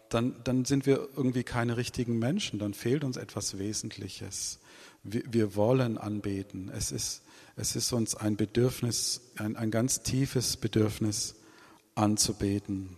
dann, 0.10 0.36
dann 0.44 0.66
sind 0.66 0.86
wir 0.86 1.10
irgendwie 1.16 1.44
keine 1.44 1.76
richtigen 1.78 2.20
Menschen, 2.20 2.60
dann 2.60 2.74
fehlt 2.74 3.04
uns 3.04 3.18
etwas 3.18 3.58
Wesentliches. 3.58 4.60
Wir, 5.02 5.24
wir 5.28 5.56
wollen 5.56 5.98
anbeten. 5.98 6.70
Es 6.70 6.92
ist, 6.92 7.24
es 7.56 7.76
ist 7.76 7.92
uns 7.94 8.16
ein 8.16 8.36
Bedürfnis, 8.36 9.22
ein, 9.38 9.56
ein 9.56 9.72
ganz 9.72 10.04
tiefes 10.04 10.58
Bedürfnis 10.58 11.36
anzubeten. 11.96 12.98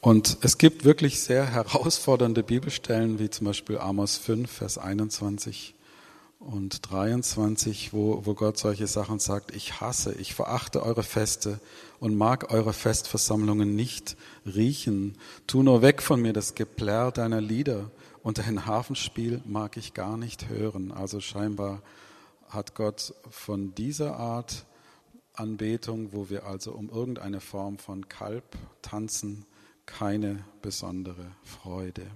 Und 0.00 0.38
es 0.42 0.58
gibt 0.58 0.84
wirklich 0.84 1.20
sehr 1.20 1.46
herausfordernde 1.46 2.42
Bibelstellen, 2.42 3.20
wie 3.20 3.30
zum 3.30 3.46
Beispiel 3.46 3.78
Amos 3.78 4.16
5, 4.16 4.50
Vers 4.50 4.78
21 4.78 5.76
und 6.42 6.90
23, 6.90 7.92
wo, 7.92 8.26
wo 8.26 8.34
Gott 8.34 8.58
solche 8.58 8.86
Sachen 8.86 9.18
sagt, 9.18 9.54
ich 9.54 9.80
hasse, 9.80 10.14
ich 10.14 10.34
verachte 10.34 10.82
eure 10.82 11.02
Feste 11.02 11.60
und 12.00 12.16
mag 12.16 12.52
eure 12.52 12.72
Festversammlungen 12.72 13.76
nicht 13.76 14.16
riechen. 14.44 15.16
Tu 15.46 15.62
nur 15.62 15.82
weg 15.82 16.02
von 16.02 16.20
mir 16.20 16.32
das 16.32 16.54
Geplärr 16.54 17.12
deiner 17.12 17.40
Lieder 17.40 17.90
und 18.22 18.38
dein 18.38 18.66
Hafenspiel 18.66 19.40
mag 19.44 19.76
ich 19.76 19.94
gar 19.94 20.16
nicht 20.16 20.48
hören. 20.48 20.90
Also 20.92 21.20
scheinbar 21.20 21.82
hat 22.48 22.74
Gott 22.74 23.14
von 23.30 23.74
dieser 23.74 24.16
Art 24.16 24.66
Anbetung, 25.34 26.12
wo 26.12 26.28
wir 26.28 26.44
also 26.44 26.72
um 26.72 26.90
irgendeine 26.90 27.40
Form 27.40 27.78
von 27.78 28.08
Kalb 28.08 28.44
tanzen, 28.82 29.46
keine 29.86 30.44
besondere 30.60 31.32
Freude. 31.42 32.06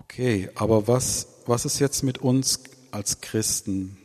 Okay, 0.00 0.48
aber 0.54 0.86
was, 0.86 1.26
was 1.46 1.64
ist 1.64 1.80
jetzt 1.80 2.04
mit 2.04 2.18
uns 2.18 2.60
als 2.92 3.20
Christen, 3.20 3.98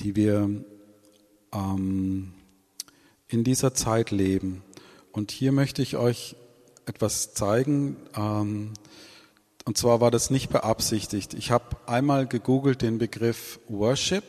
die 0.00 0.14
wir 0.16 0.50
ähm, 1.54 2.34
in 3.28 3.42
dieser 3.42 3.72
Zeit 3.72 4.10
leben? 4.10 4.62
Und 5.12 5.30
hier 5.30 5.50
möchte 5.50 5.80
ich 5.80 5.96
euch 5.96 6.36
etwas 6.84 7.32
zeigen. 7.32 7.96
Ähm, 8.14 8.74
und 9.64 9.78
zwar 9.78 10.02
war 10.02 10.10
das 10.10 10.28
nicht 10.28 10.50
beabsichtigt. 10.50 11.32
Ich 11.32 11.50
habe 11.50 11.76
einmal 11.86 12.26
gegoogelt 12.26 12.82
den 12.82 12.98
Begriff 12.98 13.60
Worship 13.68 14.24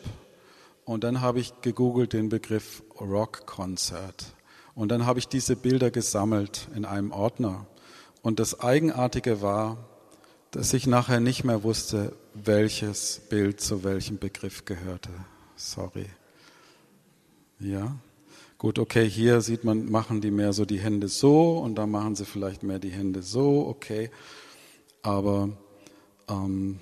und 0.86 1.04
dann 1.04 1.19
habe 1.19 1.41
ich 1.41 1.60
gegoogelt 1.60 2.13
den 2.13 2.30
Begriff 2.30 2.84
Rock 3.02 3.46
Concert. 3.46 4.34
Und 4.76 4.89
dann 4.89 5.06
habe 5.06 5.19
ich 5.19 5.28
diese 5.28 5.58
Bilder 5.58 5.91
gesammelt 5.91 6.69
in 6.74 6.86
einem 6.86 7.12
Ordner. 7.12 7.67
Und 8.24 8.40
das 8.40 8.62
Eigenartige 8.62 9.42
war, 9.42 9.78
dass 10.50 10.74
ich 10.74 10.88
nachher 10.88 11.20
nicht 11.20 11.44
mehr 11.44 11.64
wusste, 11.64 12.16
welches 12.34 13.22
Bild 13.30 13.60
zu 13.60 13.84
welchem 13.84 14.18
Begriff 14.18 14.64
gehörte. 14.64 15.10
Sorry. 15.58 16.06
Ja. 17.60 17.98
Gut, 18.58 18.80
okay, 18.80 19.10
hier 19.10 19.42
sieht 19.42 19.66
man, 19.66 19.92
machen 19.92 20.22
die 20.22 20.32
mehr 20.32 20.54
so 20.54 20.64
die 20.64 20.80
Hände 20.80 21.10
so 21.10 21.60
und 21.60 21.76
da 21.76 21.86
machen 21.86 22.16
sie 22.16 22.24
vielleicht 22.24 22.64
mehr 22.64 22.80
die 22.80 22.92
Hände 22.92 23.24
so, 23.24 23.68
okay. 23.68 24.10
Aber 25.02 25.50
ähm, 26.30 26.80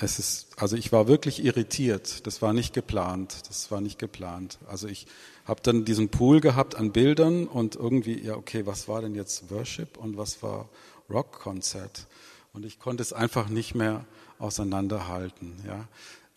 es 0.00 0.18
ist, 0.18 0.46
also 0.56 0.76
ich 0.76 0.92
war 0.92 1.08
wirklich 1.08 1.44
irritiert. 1.44 2.26
Das 2.26 2.40
war 2.40 2.52
nicht 2.52 2.72
geplant. 2.72 3.48
Das 3.48 3.70
war 3.70 3.80
nicht 3.80 3.98
geplant. 3.98 4.58
Also 4.68 4.86
ich 4.86 5.06
habe 5.44 5.60
dann 5.62 5.84
diesen 5.84 6.08
Pool 6.08 6.40
gehabt 6.40 6.76
an 6.76 6.92
Bildern 6.92 7.46
und 7.46 7.74
irgendwie, 7.74 8.20
ja, 8.20 8.36
okay, 8.36 8.66
was 8.66 8.86
war 8.86 9.02
denn 9.02 9.14
jetzt 9.14 9.50
Worship 9.50 9.96
und 9.96 10.16
was 10.16 10.42
war 10.42 10.68
Rockkonzert? 11.10 12.06
Und 12.52 12.64
ich 12.64 12.78
konnte 12.78 13.02
es 13.02 13.12
einfach 13.12 13.48
nicht 13.48 13.74
mehr 13.74 14.04
auseinanderhalten. 14.38 15.56
Ja. 15.66 15.88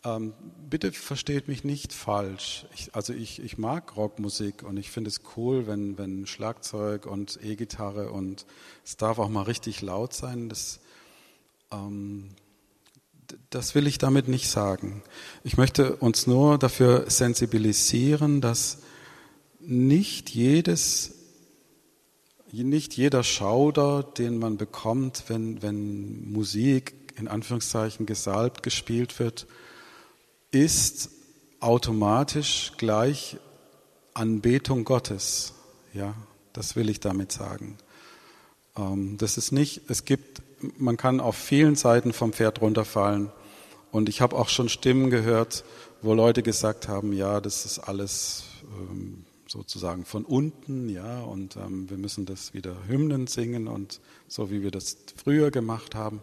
Ähm, 0.04 0.34
bitte 0.68 0.92
versteht 0.92 1.48
mich 1.48 1.64
nicht 1.64 1.94
falsch. 1.94 2.66
Ich, 2.74 2.96
also 2.96 3.14
ich, 3.14 3.44
ich 3.44 3.60
mag 3.60 3.96
Rockmusik 3.96 4.64
und 4.64 4.78
ich 4.78 4.90
finde 4.90 5.10
es 5.10 5.22
cool, 5.38 5.68
wenn, 5.68 6.00
wenn 6.00 6.26
Schlagzeug 6.26 7.06
und 7.06 7.40
E-Gitarre 7.44 8.10
und 8.12 8.48
es 8.84 8.98
darf 8.98 9.20
auch 9.20 9.30
mal 9.30 9.44
richtig 9.44 9.82
laut 9.82 10.14
sein. 10.14 10.50
Das, 10.50 10.80
ähm, 11.72 12.30
das 13.50 13.76
will 13.76 13.88
ich 13.88 13.98
damit 13.98 14.28
nicht 14.28 14.50
sagen. 14.50 15.04
Ich 15.44 15.58
möchte 15.58 15.96
uns 15.98 16.28
nur 16.28 16.58
dafür 16.58 17.10
sensibilisieren, 17.10 18.42
dass 18.42 18.80
nicht 19.60 20.30
jedes, 20.30 21.16
nicht 22.52 22.96
jeder 22.96 23.24
Schauder, 23.24 24.04
den 24.04 24.38
man 24.40 24.58
bekommt, 24.58 25.26
wenn, 25.28 25.62
wenn 25.62 26.32
Musik 26.32 26.94
in 27.18 27.28
Anführungszeichen 27.28 28.06
gesalbt 28.06 28.64
gespielt 28.64 29.20
wird, 29.20 29.48
ist 30.52 31.10
automatisch 31.60 32.74
gleich 32.78 33.38
Anbetung 34.14 34.84
Gottes. 34.84 35.54
Ja, 35.94 36.16
das 36.54 36.76
will 36.76 36.90
ich 36.90 37.00
damit 37.00 37.32
sagen. 37.32 37.78
Ähm, 38.78 39.18
das 39.18 39.38
ist 39.38 39.52
nicht, 39.52 39.90
es 39.90 40.06
gibt, 40.06 40.42
man 40.78 40.98
kann 40.98 41.20
auf 41.20 41.36
vielen 41.36 41.76
Seiten 41.76 42.14
vom 42.14 42.34
Pferd 42.34 42.62
runterfallen. 42.62 43.32
Und 43.92 44.10
ich 44.10 44.22
habe 44.22 44.36
auch 44.36 44.50
schon 44.50 44.70
Stimmen 44.70 45.10
gehört, 45.10 45.64
wo 46.02 46.14
Leute 46.14 46.44
gesagt 46.44 46.88
haben, 46.88 47.14
ja, 47.14 47.42
das 47.42 47.66
ist 47.66 47.80
alles 47.80 48.46
ähm, 48.64 49.26
sozusagen 49.48 50.06
von 50.06 50.24
unten, 50.24 50.88
ja, 50.90 51.22
und 51.22 51.58
ähm, 51.58 51.90
wir 51.90 51.98
müssen 51.98 52.26
das 52.26 52.54
wieder 52.54 52.76
Hymnen 52.88 53.28
singen 53.28 53.68
und 53.68 54.00
so 54.28 54.50
wie 54.50 54.64
wir 54.64 54.72
das 54.72 54.98
früher 55.22 55.52
gemacht 55.52 55.94
haben. 55.94 56.22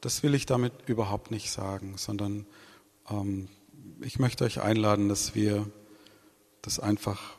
Das 0.00 0.22
will 0.22 0.34
ich 0.34 0.46
damit 0.46 0.72
überhaupt 0.86 1.30
nicht 1.30 1.50
sagen, 1.50 1.94
sondern 1.96 2.46
ähm, 3.10 3.48
ich 4.00 4.18
möchte 4.18 4.44
euch 4.44 4.60
einladen, 4.60 5.08
dass 5.08 5.34
wir 5.34 5.66
das 6.62 6.80
einfach 6.80 7.36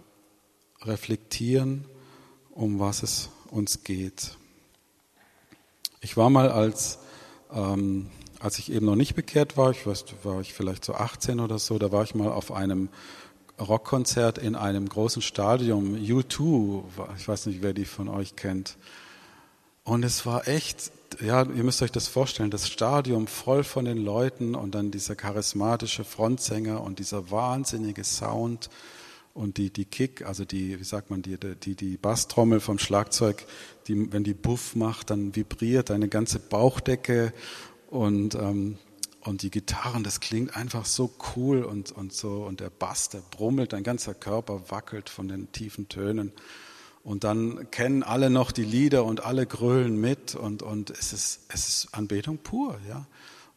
reflektieren, 0.82 1.86
um 2.52 2.80
was 2.80 3.04
es 3.04 3.30
uns 3.50 3.84
geht. 3.84 4.38
Ich 6.00 6.16
war 6.18 6.30
mal 6.30 6.50
als, 6.50 7.00
ähm, 7.52 8.10
als 8.40 8.60
ich 8.60 8.72
eben 8.72 8.86
noch 8.86 8.96
nicht 8.96 9.16
bekehrt 9.16 9.58
war, 9.58 9.72
ich 9.72 9.86
weiß, 9.88 10.06
war 10.24 10.42
ich 10.42 10.54
vielleicht 10.54 10.86
so 10.86 10.94
18 10.94 11.40
oder 11.40 11.58
so, 11.58 11.80
da 11.80 11.92
war 11.92 12.04
ich 12.04 12.14
mal 12.14 12.32
auf 12.32 12.52
einem 12.52 12.90
Rockkonzert 13.60 14.38
in 14.38 14.56
einem 14.56 14.88
großen 14.88 15.24
Stadion, 15.24 15.98
U2, 15.98 16.84
ich 17.18 17.28
weiß 17.28 17.48
nicht, 17.48 17.64
wer 17.64 17.74
die 17.74 17.86
von 17.86 18.08
euch 18.08 18.36
kennt. 18.36 18.78
Und 19.84 20.04
es 20.04 20.26
war 20.26 20.48
echt, 20.48 20.92
ja, 21.22 21.44
ihr 21.44 21.64
müsst 21.64 21.82
euch 21.82 21.92
das 21.92 22.08
vorstellen, 22.08 22.52
das 22.52 22.68
Stadion 22.68 23.28
voll 23.28 23.64
von 23.64 23.86
den 23.86 23.98
Leuten 23.98 24.54
und 24.54 24.76
dann 24.76 24.92
dieser 24.92 25.16
charismatische 25.16 26.04
Frontsänger 26.04 26.82
und 26.82 27.00
dieser 27.00 27.32
wahnsinnige 27.32 28.04
Sound 28.04 28.70
und 29.38 29.58
die, 29.58 29.70
die 29.70 29.86
Kick, 29.86 30.26
also 30.26 30.46
die, 30.46 30.80
wie 30.80 30.84
sagt 30.84 31.12
man, 31.12 31.22
die, 31.22 31.38
die, 31.38 31.76
die 31.76 31.98
Basstrommel 31.98 32.60
vom 32.60 32.80
Schlagzeug, 32.80 33.46
die, 33.88 34.12
wenn 34.12 34.24
die 34.24 34.34
Buff 34.34 34.76
macht, 34.76 35.12
dann 35.12 35.36
vibriert 35.36 35.92
eine 35.92 36.08
ganze 36.10 36.40
Bauchdecke 36.40 37.32
und, 37.92 38.34
ähm, 38.34 38.80
und 39.22 39.44
die 39.44 39.52
Gitarren, 39.52 40.04
das 40.04 40.22
klingt 40.22 40.56
einfach 40.56 40.86
so 40.86 41.14
cool 41.36 41.64
und, 41.64 41.92
und 41.92 42.14
so, 42.14 42.46
und 42.46 42.62
der 42.62 42.72
Bass, 42.72 43.10
der 43.10 43.22
brummelt, 43.30 43.74
dein 43.74 43.84
ganzer 43.84 44.16
Körper 44.16 44.72
wackelt 44.72 45.08
von 45.08 45.28
den 45.28 45.52
tiefen 45.52 45.88
Tönen. 45.88 46.32
Und 47.04 47.24
dann 47.24 47.70
kennen 47.70 48.02
alle 48.02 48.32
noch 48.32 48.52
die 48.52 48.66
Lieder 48.66 49.06
und 49.06 49.24
alle 49.24 49.46
grölen 49.46 50.02
mit 50.02 50.36
und, 50.36 50.64
und 50.64 50.90
es, 50.90 51.14
ist, 51.14 51.42
es 51.50 51.70
ist 51.70 51.94
Anbetung 51.94 52.40
pur, 52.40 52.80
ja. 52.90 53.06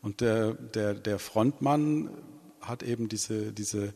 Und 0.02 0.20
der, 0.20 0.52
der, 0.52 0.94
der 0.94 1.18
Frontmann 1.18 2.10
hat 2.60 2.82
eben 2.82 3.08
diese, 3.08 3.52
diese 3.52 3.94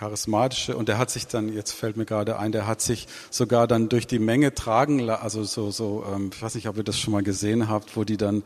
charismatische 0.00 0.78
und 0.78 0.88
der 0.88 0.96
hat 0.96 1.10
sich 1.10 1.26
dann, 1.26 1.52
jetzt 1.52 1.72
fällt 1.72 1.98
mir 1.98 2.06
gerade 2.06 2.38
ein, 2.38 2.52
der 2.52 2.66
hat 2.66 2.80
sich 2.80 3.06
sogar 3.30 3.68
dann 3.68 3.90
durch 3.90 4.06
die 4.06 4.18
Menge 4.18 4.54
tragen, 4.54 5.10
also 5.10 5.44
so, 5.44 5.70
so, 5.70 6.06
ähm, 6.10 6.30
ich 6.32 6.40
weiß 6.40 6.54
nicht, 6.54 6.68
ob 6.68 6.78
ihr 6.78 6.84
das 6.84 6.98
schon 6.98 7.12
mal 7.12 7.22
gesehen 7.22 7.68
habt, 7.68 7.98
wo 7.98 8.04
die 8.04 8.16
dann 8.16 8.42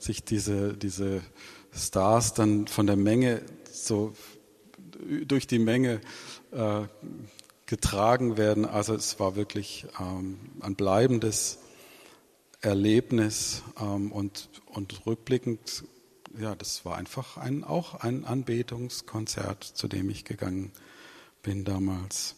sich 0.00 0.24
diese, 0.24 0.74
diese 0.74 1.22
Stars 1.72 2.34
dann 2.34 2.66
von 2.66 2.88
der 2.88 2.96
Menge 2.96 3.42
so 3.70 4.14
durch 5.24 5.46
die 5.46 5.60
Menge 5.60 6.00
äh, 6.50 6.82
getragen 7.66 8.36
werden. 8.36 8.64
Also 8.64 8.94
es 8.96 9.20
war 9.20 9.36
wirklich 9.36 9.86
ähm, 10.00 10.40
ein 10.58 10.74
bleibendes 10.74 11.60
Erlebnis 12.62 13.62
ähm, 13.80 14.10
und, 14.10 14.48
und 14.66 15.06
rückblickend, 15.06 15.84
ja, 16.36 16.56
das 16.56 16.84
war 16.84 16.96
einfach 16.96 17.36
ein, 17.36 17.62
auch 17.62 17.94
ein 17.94 18.24
Anbetungskonzert, 18.24 19.62
zu 19.62 19.86
dem 19.86 20.10
ich 20.10 20.24
gegangen 20.24 20.72
bin 20.72 20.82
damals. 21.64 22.34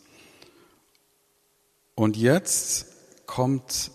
Und 1.95 2.17
jetzt 2.17 2.87
kommt 3.27 3.91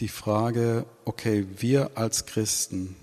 die 0.00 0.08
Frage, 0.08 0.86
okay, 1.04 1.46
wir 1.58 1.92
als 1.96 2.26
Christen, 2.26 2.96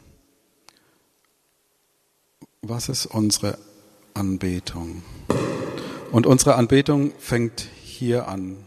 was 2.62 2.90
ist 2.90 3.06
unsere 3.06 3.58
Anbetung? 4.14 5.04
Und 6.12 6.26
unsere 6.26 6.56
Anbetung 6.56 7.14
fängt 7.20 7.68
hier 7.84 8.28
an. 8.28 8.66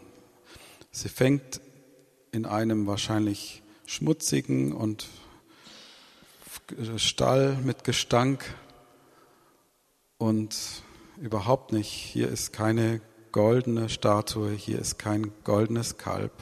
Sie 0.92 1.08
fängt 1.08 1.60
in 2.32 2.46
einem 2.46 2.86
wahrscheinlich 2.86 3.62
schmutzigen 3.86 4.72
und 4.72 5.08
Stall 6.96 7.56
mit 7.64 7.84
Gestank 7.84 8.44
und 10.18 10.82
überhaupt 11.20 11.72
nicht. 11.72 11.90
Hier 11.90 12.28
ist 12.28 12.52
keine 12.52 13.00
goldene 13.30 13.88
Statue, 13.88 14.50
hier 14.50 14.78
ist 14.78 14.98
kein 14.98 15.32
goldenes 15.44 15.98
Kalb. 15.98 16.32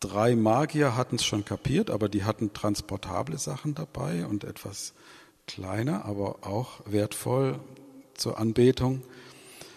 Drei 0.00 0.34
Magier 0.34 0.96
hatten 0.96 1.16
es 1.16 1.24
schon 1.24 1.44
kapiert, 1.44 1.90
aber 1.90 2.08
die 2.08 2.24
hatten 2.24 2.54
transportable 2.54 3.38
Sachen 3.38 3.74
dabei 3.74 4.24
und 4.24 4.44
etwas 4.44 4.94
kleiner, 5.46 6.06
aber 6.06 6.38
auch 6.46 6.80
wertvoll 6.86 7.60
zur 8.14 8.38
Anbetung. 8.38 9.02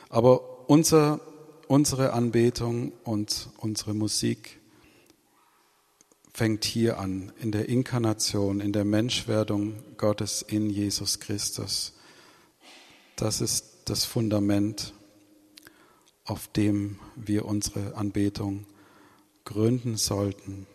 Aber 0.10 0.70
unser, 0.70 1.20
unsere 1.68 2.14
Anbetung 2.14 2.94
und 3.04 3.50
unsere 3.58 3.94
Musik 3.94 4.60
fängt 6.34 6.64
hier 6.64 7.00
an, 7.00 7.34
in 7.42 7.52
der 7.52 7.68
Inkarnation, 7.68 8.62
in 8.62 8.72
der 8.72 8.86
Menschwerdung 8.86 9.84
Gottes 9.98 10.42
in 10.42 10.70
Jesus 10.70 11.20
Christus. 11.20 11.94
Das 13.18 13.42
ist 13.42 13.73
das 13.90 14.06
Fundament, 14.06 14.94
auf 16.26 16.48
dem 16.48 17.00
wir 17.16 17.46
unsere 17.46 17.96
Anbetung 17.96 18.66
gründen 19.46 19.98
sollten. 19.98 20.68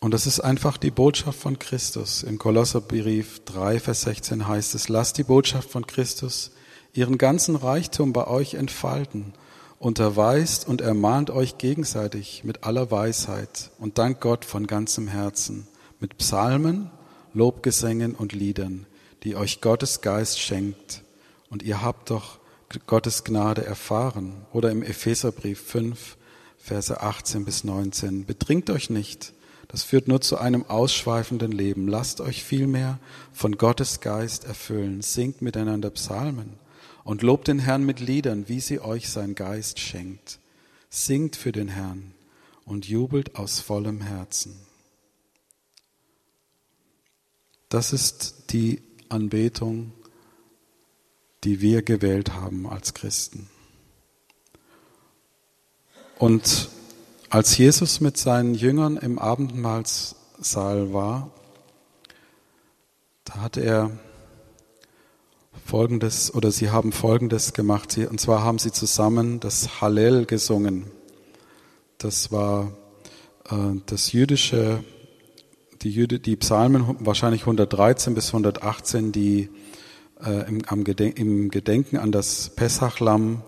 Und 0.00 0.12
das 0.12 0.26
ist 0.26 0.40
einfach 0.40 0.76
die 0.76 0.90
Botschaft 0.90 1.38
von 1.38 1.58
Christus. 1.58 2.22
Im 2.22 2.38
Kolosserbrief 2.38 3.42
3, 3.46 3.80
Vers 3.80 4.02
16 4.02 4.46
heißt 4.46 4.74
es, 4.74 4.90
lasst 4.90 5.16
die 5.16 5.24
Botschaft 5.24 5.70
von 5.70 5.86
Christus 5.86 6.50
ihren 6.92 7.16
ganzen 7.16 7.56
Reichtum 7.56 8.12
bei 8.12 8.26
euch 8.26 8.52
entfalten, 8.52 9.32
unterweist 9.78 10.68
und 10.68 10.80
ermahnt 10.80 11.30
euch 11.30 11.58
gegenseitig 11.58 12.44
mit 12.44 12.64
aller 12.64 12.90
Weisheit 12.90 13.70
und 13.78 13.96
dankt 13.96 14.20
Gott 14.20 14.44
von 14.44 14.66
ganzem 14.66 15.08
Herzen, 15.08 15.66
mit 16.00 16.18
Psalmen, 16.18 16.90
Lobgesängen 17.34 18.14
und 18.14 18.32
Liedern, 18.32 18.86
die 19.22 19.36
euch 19.36 19.60
Gottes 19.60 20.00
Geist 20.00 20.40
schenkt. 20.40 21.02
Und 21.50 21.62
ihr 21.62 21.82
habt 21.82 22.10
doch 22.10 22.38
Gottes 22.86 23.24
Gnade 23.24 23.64
erfahren. 23.64 24.46
Oder 24.52 24.70
im 24.70 24.82
Epheserbrief 24.82 25.60
5, 25.60 26.16
Verse 26.58 27.00
18 27.00 27.44
bis 27.44 27.64
19. 27.64 28.24
Betrinkt 28.24 28.70
euch 28.70 28.88
nicht 28.88 29.34
das 29.74 29.82
führt 29.82 30.06
nur 30.06 30.20
zu 30.20 30.38
einem 30.38 30.64
ausschweifenden 30.66 31.50
Leben. 31.50 31.88
Lasst 31.88 32.20
euch 32.20 32.44
vielmehr 32.44 33.00
von 33.32 33.56
Gottes 33.56 34.00
Geist 34.00 34.44
erfüllen. 34.44 35.02
Singt 35.02 35.42
miteinander 35.42 35.90
Psalmen 35.90 36.54
und 37.02 37.22
lobt 37.22 37.48
den 37.48 37.58
Herrn 37.58 37.84
mit 37.84 37.98
Liedern, 37.98 38.48
wie 38.48 38.60
sie 38.60 38.78
euch 38.78 39.08
sein 39.08 39.34
Geist 39.34 39.80
schenkt. 39.80 40.38
Singt 40.90 41.34
für 41.34 41.50
den 41.50 41.66
Herrn 41.66 42.12
und 42.64 42.86
jubelt 42.86 43.34
aus 43.34 43.58
vollem 43.58 44.00
Herzen. 44.00 44.54
Das 47.74 47.92
ist 47.92 48.52
die 48.52 48.82
Anbetung, 49.08 49.90
die 51.42 51.60
wir 51.60 51.82
gewählt 51.82 52.32
haben 52.32 52.68
als 52.68 52.94
Christen. 52.94 53.50
Und 56.20 56.68
als 57.30 57.58
Jesus 57.58 58.00
mit 58.00 58.16
seinen 58.16 58.54
Jüngern 58.54 58.96
im 58.96 59.18
Abendmahlsaal 59.18 60.92
war, 60.92 61.32
da 63.24 63.40
hat 63.40 63.56
er 63.56 63.90
Folgendes, 65.66 66.32
oder 66.32 66.52
sie 66.52 66.70
haben 66.70 66.92
Folgendes 66.92 67.54
gemacht, 67.54 67.98
und 67.98 68.20
zwar 68.20 68.44
haben 68.44 68.60
sie 68.60 68.70
zusammen 68.70 69.40
das 69.40 69.80
Hallel 69.80 70.26
gesungen. 70.26 70.92
Das 71.98 72.30
war 72.30 72.70
äh, 73.50 73.80
das 73.86 74.12
jüdische, 74.12 74.84
die, 75.84 75.90
Jüde, 75.90 76.18
die 76.18 76.36
Psalmen, 76.36 76.96
wahrscheinlich 77.00 77.42
113 77.42 78.14
bis 78.14 78.28
118, 78.28 79.12
die 79.12 79.50
äh, 80.24 80.48
im, 80.48 80.62
am 80.66 80.82
Gedenken, 80.82 81.20
im 81.20 81.50
Gedenken 81.50 81.98
an 81.98 82.10
das 82.10 82.50
Pessachlamm 82.56 83.42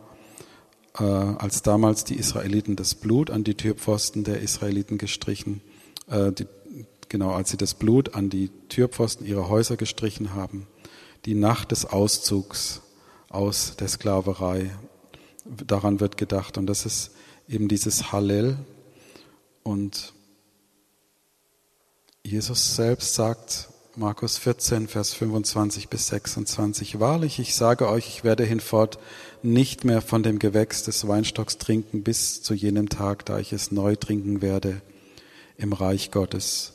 äh, 0.98 1.02
als 1.02 1.62
damals 1.62 2.04
die 2.04 2.16
Israeliten 2.16 2.76
das 2.76 2.94
Blut 2.94 3.30
an 3.30 3.42
die 3.42 3.54
Türpfosten 3.54 4.22
der 4.22 4.40
Israeliten 4.40 4.98
gestrichen, 4.98 5.62
äh, 6.08 6.30
die, 6.30 6.46
genau, 7.08 7.32
als 7.32 7.50
sie 7.50 7.56
das 7.56 7.74
Blut 7.74 8.14
an 8.14 8.28
die 8.28 8.50
Türpfosten 8.68 9.26
ihrer 9.26 9.48
Häuser 9.48 9.76
gestrichen 9.78 10.34
haben, 10.34 10.66
die 11.24 11.34
Nacht 11.34 11.70
des 11.72 11.86
Auszugs 11.86 12.82
aus 13.30 13.76
der 13.76 13.88
Sklaverei, 13.88 14.70
daran 15.66 16.00
wird 16.00 16.16
gedacht. 16.16 16.58
Und 16.58 16.66
das 16.66 16.84
ist 16.84 17.12
eben 17.48 17.68
dieses 17.68 18.12
Hallel. 18.12 18.58
Und 19.62 20.12
Jesus 22.26 22.74
selbst 22.74 23.14
sagt, 23.14 23.68
Markus 23.94 24.36
14, 24.36 24.88
Vers 24.88 25.14
25 25.14 25.88
bis 25.88 26.08
26. 26.08 26.98
Wahrlich, 26.98 27.38
ich 27.38 27.54
sage 27.54 27.88
euch, 27.88 28.08
ich 28.08 28.24
werde 28.24 28.44
hinfort 28.44 28.98
nicht 29.44 29.84
mehr 29.84 30.02
von 30.02 30.24
dem 30.24 30.40
Gewächs 30.40 30.82
des 30.82 31.06
Weinstocks 31.06 31.58
trinken 31.58 32.02
bis 32.02 32.42
zu 32.42 32.52
jenem 32.52 32.88
Tag, 32.88 33.24
da 33.26 33.38
ich 33.38 33.52
es 33.52 33.70
neu 33.70 33.94
trinken 33.94 34.42
werde 34.42 34.82
im 35.56 35.72
Reich 35.72 36.10
Gottes. 36.10 36.72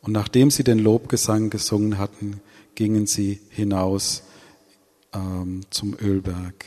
Und 0.00 0.10
nachdem 0.12 0.50
sie 0.50 0.64
den 0.64 0.80
Lobgesang 0.80 1.48
gesungen 1.48 1.98
hatten, 1.98 2.40
gingen 2.74 3.06
sie 3.06 3.38
hinaus 3.50 4.24
ähm, 5.14 5.60
zum 5.70 5.96
Ölberg. 5.96 6.64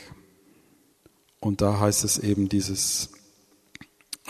Und 1.38 1.60
da 1.60 1.80
heißt 1.80 2.02
es 2.04 2.18
eben 2.18 2.48
dieses 2.48 3.10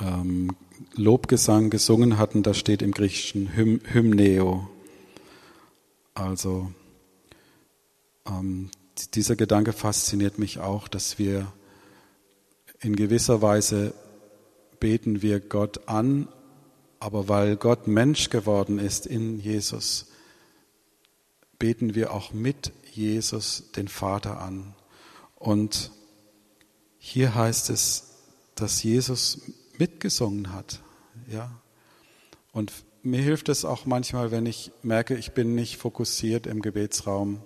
ähm, 0.00 0.56
Lobgesang 0.94 1.70
gesungen 1.70 2.18
hatten, 2.18 2.42
da 2.42 2.54
steht 2.54 2.82
im 2.82 2.92
Griechischen 2.92 3.54
Hym 3.54 3.80
Hymneo. 3.84 4.68
Also 6.14 6.72
ähm, 8.26 8.70
dieser 9.14 9.36
Gedanke 9.36 9.72
fasziniert 9.72 10.38
mich 10.38 10.58
auch, 10.58 10.88
dass 10.88 11.18
wir 11.18 11.52
in 12.80 12.96
gewisser 12.96 13.42
Weise 13.42 13.94
beten 14.80 15.22
wir 15.22 15.40
Gott 15.40 15.88
an, 15.88 16.28
aber 16.98 17.28
weil 17.28 17.56
Gott 17.56 17.86
Mensch 17.86 18.30
geworden 18.30 18.78
ist 18.78 19.06
in 19.06 19.38
Jesus, 19.38 20.06
beten 21.58 21.94
wir 21.94 22.12
auch 22.12 22.32
mit 22.32 22.72
Jesus 22.92 23.70
den 23.76 23.88
Vater 23.88 24.40
an. 24.40 24.74
Und 25.36 25.92
hier 26.98 27.34
heißt 27.34 27.70
es, 27.70 28.12
dass 28.54 28.82
Jesus 28.82 29.40
mitgesungen 29.82 30.52
hat. 30.52 30.80
Ja. 31.28 31.50
Und 32.52 32.72
mir 33.02 33.20
hilft 33.20 33.48
es 33.48 33.64
auch 33.64 33.84
manchmal, 33.84 34.30
wenn 34.30 34.46
ich 34.46 34.70
merke, 34.84 35.16
ich 35.16 35.32
bin 35.32 35.56
nicht 35.56 35.76
fokussiert 35.76 36.46
im 36.46 36.62
Gebetsraum, 36.62 37.42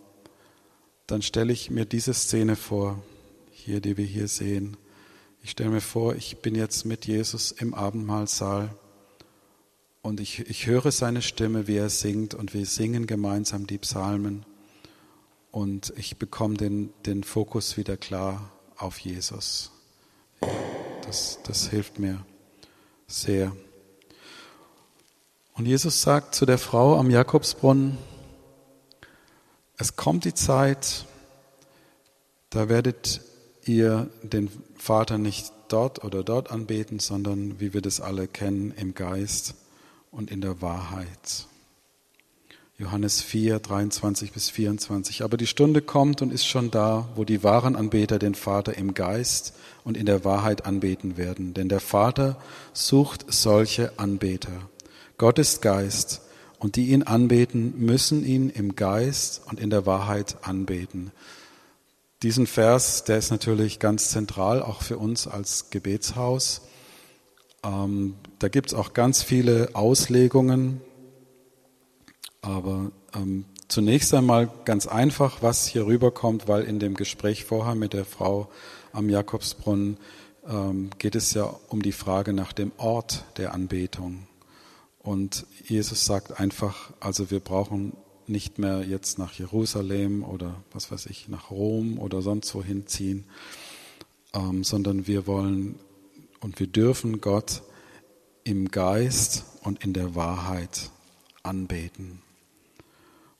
dann 1.07 1.22
stelle 1.22 1.51
ich 1.51 1.70
mir 1.70 1.87
diese 1.87 2.12
Szene 2.12 2.55
vor, 2.55 3.03
hier, 3.51 3.81
die 3.81 3.96
wir 3.96 4.05
hier 4.05 4.29
sehen. 4.29 4.77
Ich 5.42 5.53
stelle 5.53 5.70
mir 5.70 5.81
vor, 5.81 6.14
ich 6.14 6.42
bin 6.42 6.55
jetzt 6.55 6.85
mit 6.85 7.07
Jesus 7.07 7.53
im 7.53 7.72
Abendmahlsaal 7.72 8.68
und 10.03 10.20
ich, 10.20 10.40
ich 10.40 10.66
höre 10.66 10.92
seine 10.92 11.22
Stimme, 11.22 11.66
wie 11.68 11.77
er 11.77 11.88
singt 11.88 12.35
und 12.35 12.53
wir 12.53 12.66
singen 12.66 13.07
gemeinsam 13.07 13.66
die 13.66 13.79
Psalmen 13.79 14.44
und 15.53 15.94
ich 15.96 16.18
bekomme 16.18 16.59
den, 16.59 16.92
den 17.07 17.25
Fokus 17.25 17.79
wieder 17.79 17.96
klar 17.96 18.53
auf 18.77 18.99
Jesus. 18.99 19.72
Das, 21.07 21.38
das 21.45 21.69
hilft 21.69 22.01
mir 22.01 22.25
sehr. 23.07 23.57
Und 25.55 25.66
Jesus 25.66 26.03
sagt 26.03 26.35
zu 26.35 26.47
der 26.47 26.59
Frau 26.59 26.99
am 26.99 27.11
Jakobsbrunnen, 27.11 27.97
es 29.79 29.95
kommt 29.95 30.25
die 30.25 30.35
Zeit, 30.35 31.07
da 32.51 32.69
werdet 32.69 33.21
ihr 33.64 34.11
den 34.23 34.51
Vater 34.77 35.16
nicht 35.19 35.53
dort 35.69 36.03
oder 36.03 36.25
dort 36.25 36.51
anbeten, 36.51 36.99
sondern 36.99 37.61
wie 37.61 37.73
wir 37.73 37.83
das 37.83 38.01
alle 38.01 38.27
kennen, 38.27 38.73
im 38.77 38.95
Geist 38.95 39.55
und 40.11 40.31
in 40.31 40.40
der 40.40 40.61
Wahrheit. 40.61 41.47
Johannes 42.79 43.23
4, 43.23 43.59
23 43.59 44.33
bis 44.33 44.51
24. 44.51 45.23
Aber 45.23 45.39
die 45.39 45.47
Stunde 45.47 45.81
kommt 45.81 46.21
und 46.21 46.31
ist 46.31 46.47
schon 46.47 46.71
da, 46.71 47.09
wo 47.15 47.25
die 47.25 47.43
wahren 47.43 47.75
Anbeter 47.75 48.19
den 48.19 48.35
Vater 48.35 48.77
im 48.77 48.93
Geist 48.93 49.55
und 49.83 49.97
in 49.97 50.05
der 50.05 50.27
Wahrheit 50.27 50.67
anbeten 50.67 51.17
werden. 51.17 51.55
Denn 51.55 51.71
der 51.71 51.81
Vater 51.81 52.37
sucht 52.75 53.25
solche 53.29 53.99
Anbeter. 53.99 54.53
Gott 55.17 55.39
ist 55.39 55.62
Geist 55.62 56.21
und 56.59 56.77
die 56.77 56.89
ihn 56.89 57.03
anbeten, 57.03 57.73
müssen 57.79 58.27
ihn 58.27 58.51
im 58.51 58.77
Geist 58.77 59.41
und 59.47 59.59
in 59.59 59.71
der 59.71 59.87
Wahrheit 59.87 60.37
anbeten. 60.43 61.12
Diesen 62.23 62.47
Vers, 62.47 63.05
der 63.05 63.17
ist 63.17 63.31
natürlich 63.31 63.79
ganz 63.79 64.11
zentral, 64.11 64.62
auch 64.62 64.83
für 64.83 64.99
uns 64.99 65.27
als 65.27 65.71
Gebetshaus. 65.71 66.61
Ähm, 67.65 68.17
da 68.39 68.49
gibt 68.49 68.69
es 68.69 68.75
auch 68.75 68.93
ganz 68.93 69.23
viele 69.23 69.71
Auslegungen, 69.73 70.83
aber 72.46 72.92
ähm, 73.12 73.44
zunächst 73.66 74.14
einmal 74.14 74.48
ganz 74.64 74.87
einfach, 74.87 75.42
was 75.42 75.66
hier 75.66 75.85
rüberkommt, 75.87 76.46
weil 76.46 76.62
in 76.62 76.78
dem 76.78 76.94
Gespräch 76.94 77.44
vorher 77.44 77.74
mit 77.74 77.92
der 77.92 78.04
Frau 78.04 78.48
am 78.92 79.09
Jakobsbrunnen 79.09 79.96
ähm, 80.48 80.90
geht 80.98 81.16
es 81.16 81.35
ja 81.35 81.52
um 81.68 81.82
die 81.82 81.90
Frage 81.90 82.32
nach 82.32 82.52
dem 82.52 82.70
Ort 82.76 83.24
der 83.37 83.52
Anbetung. 83.52 84.28
Und 85.00 85.44
Jesus 85.64 86.04
sagt 86.04 86.38
einfach, 86.38 86.92
also 87.00 87.32
wir 87.32 87.40
brauchen 87.40 87.94
nicht 88.28 88.61
mehr 88.61 88.85
jetzt 88.85 89.18
nach 89.18 89.32
Jerusalem 89.32 90.22
oder 90.22 90.54
was 90.72 90.92
weiß 90.92 91.06
ich, 91.06 91.28
nach 91.28 91.50
Rom 91.50 91.98
oder 91.98 92.22
sonst 92.22 92.54
wohin 92.54 92.87
ziehen, 92.87 93.24
ähm, 94.35 94.62
sondern 94.62 95.09
wir 95.09 95.26
wollen 95.26 95.80
und 96.40 96.61
wir 96.61 96.68
dürfen 96.68 97.20
Gott 97.20 97.62
im 98.44 98.70
Geist 98.70 99.44
und 99.62 99.82
in 99.85 99.92
der 99.92 100.14
Wahrheit 100.14 100.90
anbeten. 101.42 102.22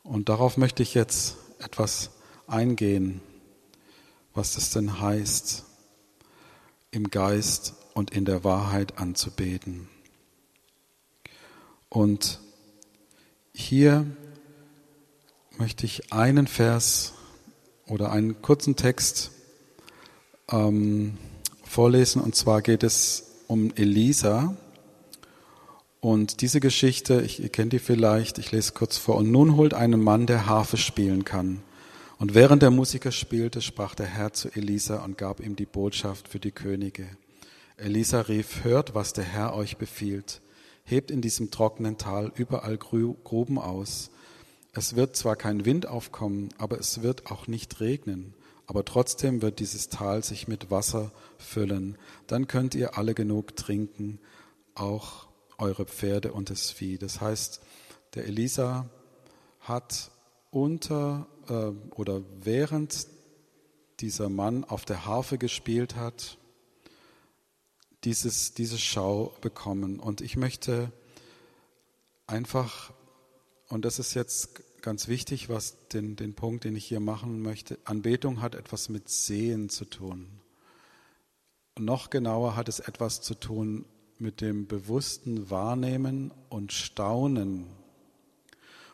Und 0.06 0.28
darauf 0.28 0.56
möchte 0.56 0.84
ich 0.84 0.94
jetzt 0.94 1.36
etwas 1.58 2.10
eingehen, 2.46 3.20
was 4.34 4.54
das 4.54 4.70
denn 4.70 5.00
heißt, 5.00 5.64
im 6.92 7.10
Geist 7.10 7.74
und 7.92 8.12
in 8.12 8.24
der 8.24 8.44
Wahrheit 8.44 8.98
anzubeten. 8.98 9.88
Und 11.88 12.40
hier 13.52 14.06
möchte 15.58 15.86
ich 15.86 16.12
einen 16.12 16.46
Vers 16.46 17.14
oder 17.88 18.12
einen 18.12 18.40
kurzen 18.42 18.76
Text 18.76 19.32
ähm, 20.50 21.18
vorlesen. 21.64 22.22
Und 22.22 22.36
zwar 22.36 22.62
geht 22.62 22.84
es 22.84 23.24
um 23.48 23.72
Elisa. 23.74 24.56
Und 26.00 26.40
diese 26.40 26.61
Geschichte, 26.61 27.22
ich, 27.22 27.42
ihr 27.42 27.48
kennt 27.48 27.72
die 27.72 27.78
vielleicht, 27.78 28.38
ich 28.38 28.52
lese 28.52 28.72
kurz 28.72 28.96
vor. 28.98 29.16
Und 29.16 29.30
nun 29.30 29.56
holt 29.56 29.74
einen 29.74 30.02
Mann, 30.02 30.26
der 30.26 30.46
Harfe 30.46 30.76
spielen 30.76 31.24
kann. 31.24 31.62
Und 32.18 32.35
während 32.35 32.62
der 32.62 32.70
Musiker 32.70 33.12
spielte, 33.12 33.61
sprach 33.61 33.94
der 33.94 34.06
Herr 34.06 34.32
zu 34.32 34.48
Elisa 34.48 35.04
und 35.04 35.18
gab 35.18 35.40
ihm 35.40 35.56
die 35.56 35.66
Botschaft 35.66 36.28
für 36.28 36.38
die 36.38 36.50
Könige. 36.50 37.06
Elisa 37.76 38.22
rief, 38.22 38.64
hört, 38.64 38.94
was 38.94 39.12
der 39.12 39.24
Herr 39.24 39.54
euch 39.54 39.76
befiehlt. 39.76 40.40
Hebt 40.85 41.11
in 41.11 41.20
diesem 41.20 41.50
trockenen 41.50 41.98
Tal 41.98 42.32
überall 42.35 42.78
Gruben 42.78 43.59
aus. 43.59 44.11
Es 44.72 44.96
wird 44.96 45.16
zwar 45.16 45.37
kein 45.37 45.64
Wind 45.64 45.87
aufkommen, 45.87 46.50
aber 46.56 46.78
es 46.78 47.02
wird 47.02 47.30
auch 47.30 47.48
nicht 47.48 47.80
regnen. 47.80 48.35
Aber 48.66 48.85
trotzdem 48.85 49.42
wird 49.42 49.59
dieses 49.61 49.88
Tal 49.88 50.24
sich 50.24 50.48
mit 50.48 50.70
Wasser 50.70 51.12
füllen. 51.38 51.98
Dann 52.26 52.46
könnt 52.46 52.74
ihr 52.74 52.96
alle 52.96 53.14
genug 53.14 53.56
trinken, 53.56 54.18
auch 54.74 55.25
eure 55.58 55.86
Pferde 55.86 56.32
und 56.32 56.50
das 56.50 56.70
Vieh. 56.70 56.98
Das 56.98 57.20
heißt, 57.20 57.60
der 58.14 58.26
Elisa 58.26 58.88
hat 59.60 60.10
unter 60.50 61.26
äh, 61.48 61.72
oder 61.94 62.22
während 62.42 63.06
dieser 64.00 64.28
Mann 64.28 64.64
auf 64.64 64.84
der 64.84 65.06
Harfe 65.06 65.38
gespielt 65.38 65.96
hat, 65.96 66.38
dieses, 68.04 68.54
diese 68.54 68.78
Schau 68.78 69.34
bekommen. 69.40 69.98
Und 69.98 70.20
ich 70.20 70.36
möchte 70.36 70.92
einfach, 72.26 72.92
und 73.68 73.84
das 73.84 73.98
ist 73.98 74.14
jetzt 74.14 74.82
ganz 74.82 75.08
wichtig, 75.08 75.48
was 75.48 75.88
den, 75.88 76.14
den 76.14 76.34
Punkt, 76.34 76.64
den 76.64 76.76
ich 76.76 76.84
hier 76.84 77.00
machen 77.00 77.42
möchte, 77.42 77.78
Anbetung 77.84 78.40
hat 78.40 78.54
etwas 78.54 78.88
mit 78.88 79.08
Sehen 79.08 79.68
zu 79.68 79.84
tun. 79.84 80.40
Noch 81.78 82.10
genauer 82.10 82.54
hat 82.56 82.68
es 82.68 82.80
etwas 82.80 83.20
zu 83.20 83.34
tun 83.34 83.84
mit 84.18 84.40
dem 84.40 84.66
bewussten 84.66 85.50
Wahrnehmen 85.50 86.33
und 86.48 86.72
Staunen. 86.72 87.66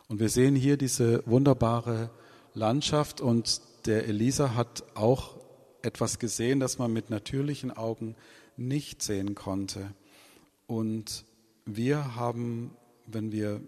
Und 0.09 0.21
wir 0.21 0.29
sehen 0.29 0.57
hier 0.57 0.77
diese 0.77 1.23
wunderbare 1.27 2.11
Landschaft 2.55 3.21
und 3.21 3.61
der 3.87 4.07
Elisa 4.07 4.55
hat 4.55 4.85
auch 4.95 5.37
etwas 5.83 6.19
gesehen, 6.19 6.61
das 6.61 6.79
man 6.79 6.93
mit 6.93 7.11
natürlichen 7.11 7.71
Augen 7.71 8.15
nicht 8.57 9.03
sehen 9.03 9.35
konnte. 9.35 9.95
Und 10.67 11.25
wir 11.65 12.17
haben, 12.17 12.77
wenn 13.07 13.33
wir 13.33 13.61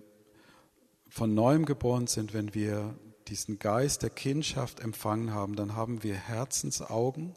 von 1.08 1.34
neuem 1.34 1.64
geboren 1.64 2.06
sind, 2.06 2.34
wenn 2.34 2.54
wir 2.54 2.94
diesen 3.28 3.58
Geist 3.58 4.02
der 4.02 4.10
Kindschaft 4.10 4.80
empfangen 4.80 5.32
haben, 5.32 5.56
dann 5.56 5.74
haben 5.74 6.02
wir 6.02 6.14
Herzensaugen, 6.14 7.34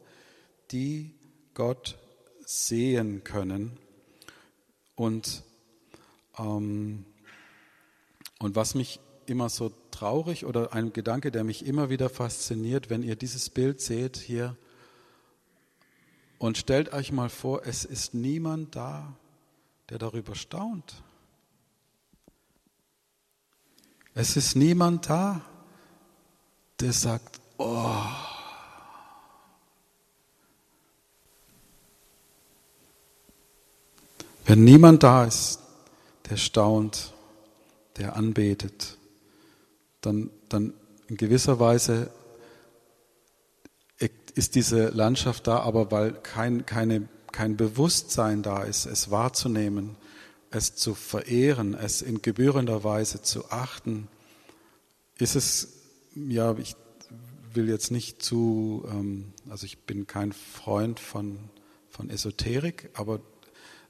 die 0.72 1.14
Gott 1.54 1.98
sehen 2.46 3.24
können 3.24 3.78
und, 4.98 5.44
ähm, 6.38 7.06
und 8.40 8.56
was 8.56 8.76
mich 8.76 9.00
immer 9.28 9.48
so 9.48 9.72
traurig 9.92 10.46
oder 10.46 10.74
ein 10.74 10.92
Gedanke, 10.92 11.32
der 11.32 11.46
mich 11.46 11.66
immer 11.66 11.90
wieder 11.90 12.10
fasziniert, 12.10 12.90
wenn 12.90 13.04
ihr 13.04 13.16
dieses 13.16 13.50
Bild 13.50 13.80
seht 13.80 14.18
hier 14.18 14.58
und 16.40 16.58
stellt 16.58 16.92
euch 16.94 17.12
mal 17.12 17.30
vor, 17.30 17.66
es 17.66 17.86
ist 17.86 18.14
niemand 18.14 18.76
da, 18.76 19.16
der 19.90 20.00
darüber 20.00 20.36
staunt. 20.36 21.04
Es 24.14 24.36
ist 24.36 24.56
niemand 24.56 25.10
da, 25.10 25.42
der 26.80 26.94
sagt, 26.94 27.40
oh. 27.58 28.02
Wenn 34.48 34.64
niemand 34.64 35.04
da 35.04 35.26
ist, 35.26 35.60
der 36.30 36.38
staunt, 36.38 37.14
der 37.98 38.16
anbetet, 38.16 38.98
dann, 40.00 40.30
dann 40.48 40.74
in 41.10 41.18
gewisser 41.18 41.60
Weise 41.60 42.10
ist 44.36 44.56
diese 44.56 44.88
Landschaft 44.90 45.48
da, 45.48 45.60
aber 45.60 45.92
weil 45.92 46.14
kein, 46.14 46.66
keine, 46.66 47.10
kein 47.34 47.58
Bewusstsein 47.58 48.42
da 48.42 48.64
ist, 48.64 48.86
es 48.86 49.12
wahrzunehmen, 49.12 49.98
es 50.50 50.76
zu 50.76 50.94
verehren, 50.94 51.74
es 51.74 52.02
in 52.02 52.22
gebührender 52.22 52.86
Weise 52.86 53.22
zu 53.22 53.50
achten, 53.50 54.08
ist 55.18 55.36
es, 55.36 55.74
ja, 56.16 56.56
ich 56.58 56.78
will 57.54 57.68
jetzt 57.68 57.92
nicht 57.92 58.22
zu, 58.22 58.88
ähm, 58.90 59.34
also 59.50 59.66
ich 59.66 59.80
bin 59.80 60.08
kein 60.08 60.32
Freund 60.32 61.02
von, 61.02 61.50
von 61.90 62.10
Esoterik, 62.10 62.92
aber 62.94 63.20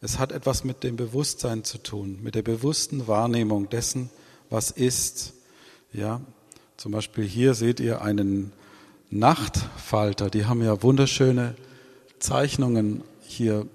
es 0.02 0.20
hat 0.20 0.32
etwas 0.32 0.64
mit 0.64 0.84
dem 0.84 0.96
Bewusstsein 0.96 1.64
zu 1.64 1.80
tun, 1.80 2.20
mit 2.22 2.36
der 2.36 2.44
bewussten 2.44 3.08
Wahrnehmung 3.08 3.70
dessen, 3.70 4.10
was 4.50 4.72
ist. 4.72 5.34
Ja, 5.92 6.22
zum 6.78 6.92
Beispiel 6.92 7.26
hier 7.26 7.56
seht 7.56 7.80
ihr 7.80 8.02
einen 8.02 8.54
Nachtfalter. 9.10 10.30
Die 10.30 10.46
haben 10.46 10.62
ja 10.64 10.84
wunderschöne 10.84 11.56
Zeichnungen 12.20 13.04
hier. 13.22 13.66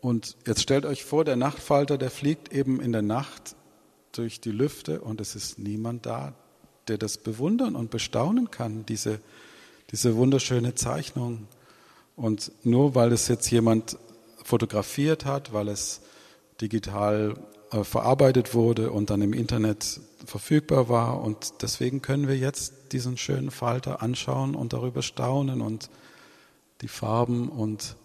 Und 0.00 0.36
jetzt 0.46 0.62
stellt 0.62 0.86
euch 0.86 1.04
vor, 1.04 1.24
der 1.24 1.36
Nachtfalter, 1.36 1.98
der 1.98 2.10
fliegt 2.10 2.52
eben 2.52 2.80
in 2.80 2.92
der 2.92 3.02
Nacht 3.02 3.56
durch 4.12 4.40
die 4.40 4.52
Lüfte 4.52 5.00
und 5.00 5.20
es 5.20 5.34
ist 5.34 5.58
niemand 5.58 6.06
da, 6.06 6.34
der 6.86 6.98
das 6.98 7.18
bewundern 7.18 7.74
und 7.74 7.90
bestaunen 7.90 8.50
kann, 8.50 8.86
diese, 8.86 9.20
diese 9.90 10.16
wunderschöne 10.16 10.74
Zeichnung. 10.74 11.48
Und 12.14 12.52
nur 12.62 12.94
weil 12.94 13.12
es 13.12 13.28
jetzt 13.28 13.50
jemand 13.50 13.98
fotografiert 14.46 15.24
hat, 15.24 15.52
weil 15.52 15.68
es 15.68 16.00
digital 16.60 17.34
äh, 17.72 17.84
verarbeitet 17.84 18.54
wurde 18.54 18.92
und 18.92 19.10
dann 19.10 19.20
im 19.20 19.32
Internet 19.32 20.00
verfügbar 20.24 20.88
war. 20.88 21.20
Und 21.20 21.62
deswegen 21.62 22.00
können 22.00 22.28
wir 22.28 22.36
jetzt 22.36 22.92
diesen 22.92 23.16
schönen 23.16 23.50
Falter 23.50 24.02
anschauen 24.02 24.54
und 24.54 24.72
darüber 24.72 25.02
staunen 25.02 25.60
und 25.60 25.90
die 26.80 26.88
Farben 26.88 27.48
und 27.48 27.96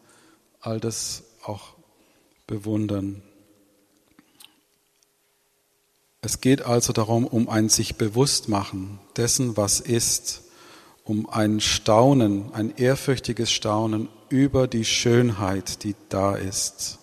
all 0.60 0.80
das 0.80 1.23
auch 1.43 1.75
bewundern. 2.47 3.21
Es 6.21 6.41
geht 6.41 6.63
also 6.63 6.93
darum, 6.93 7.25
um 7.25 7.49
ein 7.49 7.69
sich 7.69 7.95
bewusst 7.95 8.47
machen 8.49 8.99
dessen, 9.15 9.58
was 9.58 9.80
ist, 9.80 10.43
um 11.04 11.27
ein 11.30 11.60
Staunen, 11.60 12.54
ein 12.54 12.75
ehrfürchtiges 12.75 13.51
Staunen 13.51 14.08
über 14.31 14.67
die 14.67 14.85
Schönheit, 14.85 15.83
die 15.83 15.95
da 16.09 16.35
ist. 16.35 16.99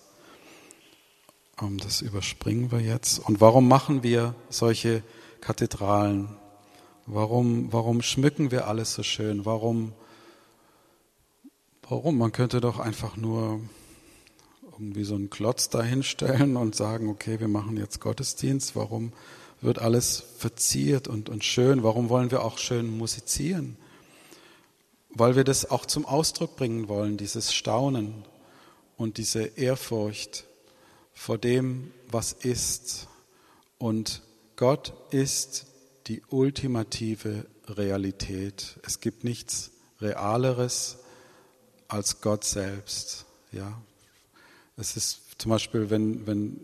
Ähm, 1.61 1.77
das 1.77 2.01
überspringen 2.01 2.71
wir 2.71 2.79
jetzt. 2.79 3.19
Und 3.19 3.39
warum 3.39 3.67
machen 3.67 4.03
wir 4.03 4.35
solche 4.49 5.03
Kathedralen? 5.39 6.35
Warum, 7.05 7.71
warum 7.71 8.01
schmücken 8.01 8.51
wir 8.51 8.67
alles 8.67 8.93
so 8.93 9.03
schön? 9.03 9.45
Warum, 9.45 9.93
warum? 11.87 12.17
Man 12.17 12.31
könnte 12.31 12.61
doch 12.61 12.79
einfach 12.79 13.15
nur 13.15 13.61
irgendwie 14.71 15.03
so 15.03 15.15
einen 15.15 15.29
Klotz 15.29 15.69
dahinstellen 15.69 16.55
und 16.55 16.75
sagen, 16.75 17.09
okay, 17.09 17.39
wir 17.39 17.47
machen 17.47 17.77
jetzt 17.77 17.99
Gottesdienst. 17.99 18.75
Warum 18.75 19.13
wird 19.61 19.79
alles 19.79 20.23
verziert 20.37 21.07
und, 21.07 21.29
und 21.29 21.43
schön? 21.43 21.83
Warum 21.83 22.09
wollen 22.09 22.31
wir 22.31 22.43
auch 22.43 22.57
schön 22.57 22.97
musizieren? 22.97 23.77
Weil 25.09 25.35
wir 25.35 25.43
das 25.43 25.69
auch 25.69 25.85
zum 25.85 26.05
Ausdruck 26.05 26.55
bringen 26.55 26.87
wollen, 26.87 27.17
dieses 27.17 27.53
Staunen 27.53 28.25
und 28.97 29.17
diese 29.17 29.43
Ehrfurcht 29.43 30.45
vor 31.13 31.37
dem, 31.37 31.91
was 32.09 32.33
ist. 32.33 33.07
Und 33.77 34.21
Gott 34.55 34.93
ist 35.09 35.65
die 36.07 36.21
ultimative 36.29 37.45
Realität. 37.67 38.79
Es 38.85 38.99
gibt 38.99 39.23
nichts 39.23 39.71
Realeres 40.01 40.97
als 41.87 42.21
Gott 42.21 42.43
selbst. 42.43 43.25
Ja, 43.51 43.81
es 44.77 44.95
ist 44.95 45.21
zum 45.39 45.51
Beispiel, 45.51 45.89
wenn, 45.89 46.27
wenn 46.27 46.59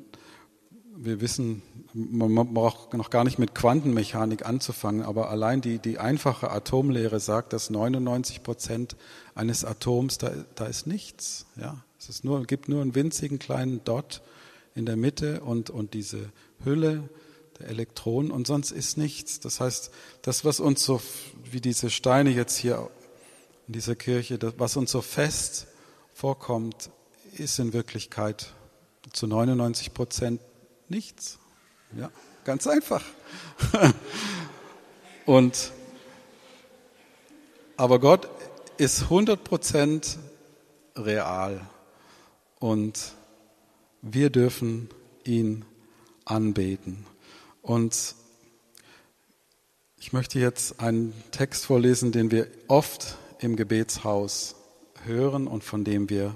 wir 0.98 1.22
wissen, 1.22 1.62
man 1.94 2.54
braucht 2.54 2.94
noch 2.94 3.10
gar 3.10 3.24
nicht 3.24 3.40
mit 3.40 3.54
Quantenmechanik 3.54 4.46
anzufangen, 4.46 5.02
aber 5.02 5.30
allein 5.30 5.62
die, 5.62 5.80
die 5.80 6.00
einfache 6.00 6.52
Atomlehre 6.52 7.20
sagt, 7.20 7.54
dass 7.54 7.70
99 7.70 8.44
Prozent 8.44 8.96
eines 9.34 9.66
Atoms, 9.66 10.18
da, 10.18 10.32
da 10.56 10.66
ist 10.66 10.88
nichts. 10.88 11.46
Ja, 11.56 11.84
es 12.00 12.10
ist 12.10 12.24
nur, 12.24 12.44
gibt 12.46 12.70
nur 12.70 12.82
einen 12.82 12.96
winzigen 12.96 13.40
kleinen 13.40 13.84
Dot 13.84 14.22
in 14.74 14.86
der 14.86 14.96
Mitte 14.96 15.42
und, 15.42 15.70
und 15.70 15.94
diese 15.94 16.30
Hülle 16.64 17.10
der 17.60 17.68
Elektronen 17.68 18.32
und 18.32 18.48
sonst 18.48 18.72
ist 18.72 18.98
nichts. 18.98 19.40
Das 19.40 19.60
heißt, 19.60 19.92
das, 20.22 20.46
was 20.46 20.60
uns 20.60 20.84
so, 20.84 21.02
wie 21.50 21.62
diese 21.62 21.90
Steine 21.90 22.30
jetzt 22.30 22.58
hier 22.58 22.90
in 23.68 23.74
dieser 23.74 23.96
Kirche, 23.96 24.38
das, 24.38 24.54
was 24.58 24.78
uns 24.78 24.92
so 24.92 25.02
fest 25.02 25.68
vorkommt, 26.14 26.90
ist 27.34 27.60
in 27.60 27.74
Wirklichkeit 27.74 28.54
zu 29.12 29.28
99 29.28 29.94
Prozent 29.94 30.42
nichts. 30.90 31.40
Ja, 31.98 32.12
ganz 32.44 32.68
einfach. 32.68 33.04
und, 35.26 35.72
aber 37.78 38.00
Gott 38.00 38.28
ist 38.78 39.04
100 39.04 39.44
Prozent 39.44 40.18
real 40.96 41.62
und 42.60 43.14
wir 44.02 44.30
dürfen 44.30 44.90
ihn 45.24 45.66
anbeten. 46.26 47.06
Und 47.62 48.16
ich 49.98 50.14
möchte 50.14 50.40
jetzt 50.40 50.80
einen 50.80 51.14
Text 51.32 51.66
vorlesen, 51.66 52.12
den 52.12 52.30
wir 52.32 52.48
oft 52.68 53.18
im 53.40 53.56
Gebetshaus 53.56 54.56
hören 55.04 55.48
und 55.48 55.64
von 55.64 55.84
dem 55.84 56.10
wir, 56.10 56.36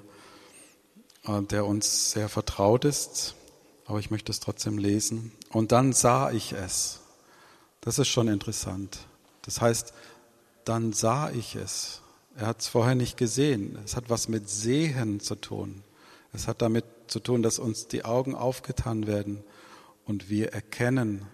äh, 1.26 1.42
der 1.44 1.66
uns 1.66 2.12
sehr 2.12 2.30
vertraut 2.30 2.86
ist, 2.86 3.36
aber 3.90 3.98
ich 3.98 4.12
möchte 4.12 4.32
es 4.32 4.40
trotzdem 4.40 4.78
lesen. 4.78 5.32
Und 5.50 5.72
dann 5.72 5.94
sah 5.94 6.30
ich 6.30 6.54
es. 6.54 7.00
Das 7.82 7.98
ist 7.98 8.08
schon 8.08 8.28
interessant. 8.28 9.00
Das 9.42 9.62
heißt, 9.62 9.94
dann 10.64 10.94
sah 10.94 11.32
ich 11.32 11.56
es. 11.56 12.02
Er 12.36 12.46
hat 12.46 12.62
es 12.62 12.68
vorher 12.68 12.94
nicht 12.94 13.18
gesehen. 13.18 13.80
Es 13.84 13.96
hat 13.96 14.08
was 14.08 14.28
mit 14.28 14.48
Sehen 14.48 15.20
zu 15.20 15.34
tun. 15.34 15.82
Es 16.34 16.48
hat 16.48 16.62
damit 16.62 16.86
zu 17.08 17.20
tun, 17.20 17.42
dass 17.42 17.58
uns 17.58 17.88
die 17.88 18.06
Augen 18.06 18.36
aufgetan 18.36 19.08
werden 19.08 19.44
und 20.06 20.30
wir 20.30 20.54
erkennen. 20.54 21.26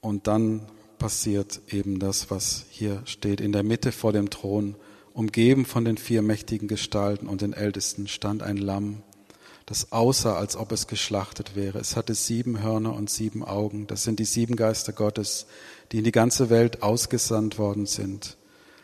Und 0.00 0.26
dann 0.26 0.66
passiert 0.98 1.60
eben 1.68 2.00
das, 2.00 2.28
was 2.28 2.64
hier 2.70 3.02
steht. 3.04 3.40
In 3.40 3.52
der 3.52 3.62
Mitte 3.62 3.92
vor 3.92 4.12
dem 4.12 4.30
Thron, 4.30 4.74
umgeben 5.12 5.64
von 5.64 5.84
den 5.84 5.96
vier 5.96 6.22
mächtigen 6.22 6.66
Gestalten 6.66 7.28
und 7.28 7.40
den 7.40 7.52
Ältesten, 7.52 8.08
stand 8.08 8.42
ein 8.42 8.56
Lamm, 8.56 9.04
das 9.72 9.90
aussah, 9.90 10.36
als 10.36 10.54
ob 10.54 10.70
es 10.70 10.86
geschlachtet 10.86 11.56
wäre. 11.56 11.78
Es 11.78 11.96
hatte 11.96 12.14
sieben 12.14 12.62
Hörner 12.62 12.92
und 12.94 13.08
sieben 13.08 13.42
Augen. 13.42 13.86
Das 13.86 14.02
sind 14.02 14.18
die 14.18 14.26
sieben 14.26 14.54
Geister 14.54 14.92
Gottes, 14.92 15.46
die 15.90 15.98
in 15.98 16.04
die 16.04 16.12
ganze 16.12 16.50
Welt 16.50 16.82
ausgesandt 16.82 17.58
worden 17.58 17.86
sind. 17.86 18.36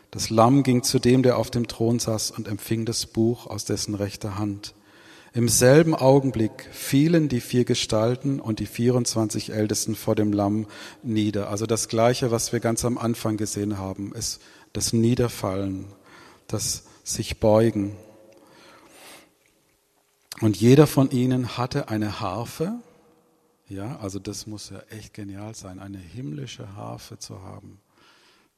Das 0.09 0.31
Lamm 0.31 0.63
ging 0.63 0.81
zu 0.81 0.97
dem, 0.97 1.21
der 1.21 1.37
auf 1.37 1.51
dem 1.51 1.67
Thron 1.67 1.99
saß 1.99 2.31
und 2.31 2.47
empfing 2.47 2.85
das 2.85 3.05
Buch 3.05 3.45
aus 3.45 3.65
dessen 3.65 3.93
rechter 3.93 4.39
Hand. 4.39 4.73
Im 5.31 5.47
selben 5.47 5.93
Augenblick 5.93 6.67
fielen 6.71 7.29
die 7.29 7.41
vier 7.41 7.65
Gestalten 7.65 8.39
und 8.39 8.57
die 8.57 8.65
24 8.65 9.51
Ältesten 9.53 9.93
vor 9.93 10.15
dem 10.15 10.33
Lamm 10.33 10.65
nieder. 11.03 11.51
Also 11.51 11.67
das 11.67 11.87
Gleiche, 11.87 12.31
was 12.31 12.51
wir 12.51 12.61
ganz 12.61 12.83
am 12.83 12.97
Anfang 12.97 13.37
gesehen 13.37 13.77
haben, 13.77 14.11
ist 14.15 14.41
das 14.73 14.91
Niederfallen, 14.91 15.85
das 16.47 16.85
sich 17.03 17.39
beugen. 17.39 17.95
Und 20.41 20.55
jeder 20.55 20.87
von 20.87 21.11
ihnen 21.11 21.57
hatte 21.57 21.89
eine 21.89 22.21
Harfe. 22.21 22.79
Ja, 23.67 23.97
also 23.97 24.19
das 24.19 24.47
muss 24.47 24.69
ja 24.69 24.79
echt 24.89 25.13
genial 25.13 25.53
sein, 25.53 25.79
eine 25.79 25.97
himmlische 25.97 26.75
Harfe 26.75 27.19
zu 27.19 27.41
haben. 27.41 27.79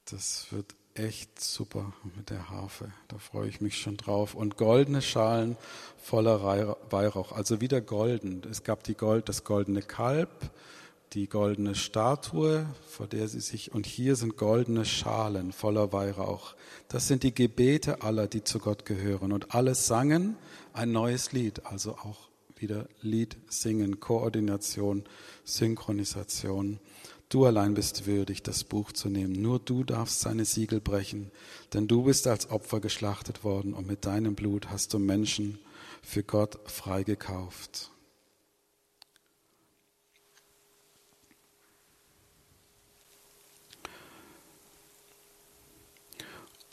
Das 0.05 0.47
wird 0.51 0.75
echt 0.93 1.41
super 1.41 1.93
mit 2.15 2.29
der 2.29 2.49
Harfe. 2.49 2.91
Da 3.07 3.17
freue 3.17 3.49
ich 3.49 3.61
mich 3.61 3.77
schon 3.77 3.97
drauf. 3.97 4.35
Und 4.35 4.57
goldene 4.57 5.01
Schalen 5.01 5.57
voller 5.97 6.43
Weihrauch, 6.91 7.31
also 7.31 7.61
wieder 7.61 7.81
golden. 7.81 8.43
Es 8.49 8.63
gab 8.63 8.83
die 8.83 8.95
Gold, 8.95 9.27
das 9.27 9.43
goldene 9.43 9.81
Kalb, 9.81 10.29
die 11.13 11.27
goldene 11.27 11.75
Statue, 11.75 12.65
vor 12.87 13.07
der 13.07 13.27
sie 13.27 13.41
sich, 13.41 13.73
und 13.73 13.85
hier 13.85 14.15
sind 14.15 14.37
goldene 14.37 14.85
Schalen 14.85 15.51
voller 15.51 15.91
Weihrauch. 15.91 16.55
Das 16.89 17.07
sind 17.07 17.23
die 17.23 17.33
Gebete 17.33 18.01
aller, 18.01 18.27
die 18.27 18.43
zu 18.43 18.59
Gott 18.59 18.85
gehören. 18.85 19.31
Und 19.31 19.55
alle 19.55 19.75
sangen 19.75 20.37
ein 20.73 20.91
neues 20.91 21.31
Lied, 21.31 21.65
also 21.65 21.93
auch 21.93 22.29
wieder 22.55 22.87
Lied 23.01 23.37
singen, 23.49 23.99
Koordination, 23.99 25.03
Synchronisation. 25.43 26.79
Du 27.29 27.45
allein 27.45 27.73
bist 27.73 28.05
würdig, 28.05 28.43
das 28.43 28.63
Buch 28.63 28.91
zu 28.91 29.09
nehmen. 29.09 29.33
Nur 29.33 29.59
du 29.59 29.83
darfst 29.83 30.19
seine 30.19 30.45
Siegel 30.45 30.81
brechen, 30.81 31.31
denn 31.73 31.87
du 31.87 32.03
bist 32.03 32.27
als 32.27 32.49
Opfer 32.49 32.79
geschlachtet 32.79 33.43
worden 33.43 33.73
und 33.73 33.87
mit 33.87 34.05
deinem 34.05 34.35
Blut 34.35 34.69
hast 34.69 34.93
du 34.93 34.99
Menschen 34.99 35.59
für 36.01 36.23
Gott 36.23 36.59
freigekauft. 36.65 37.90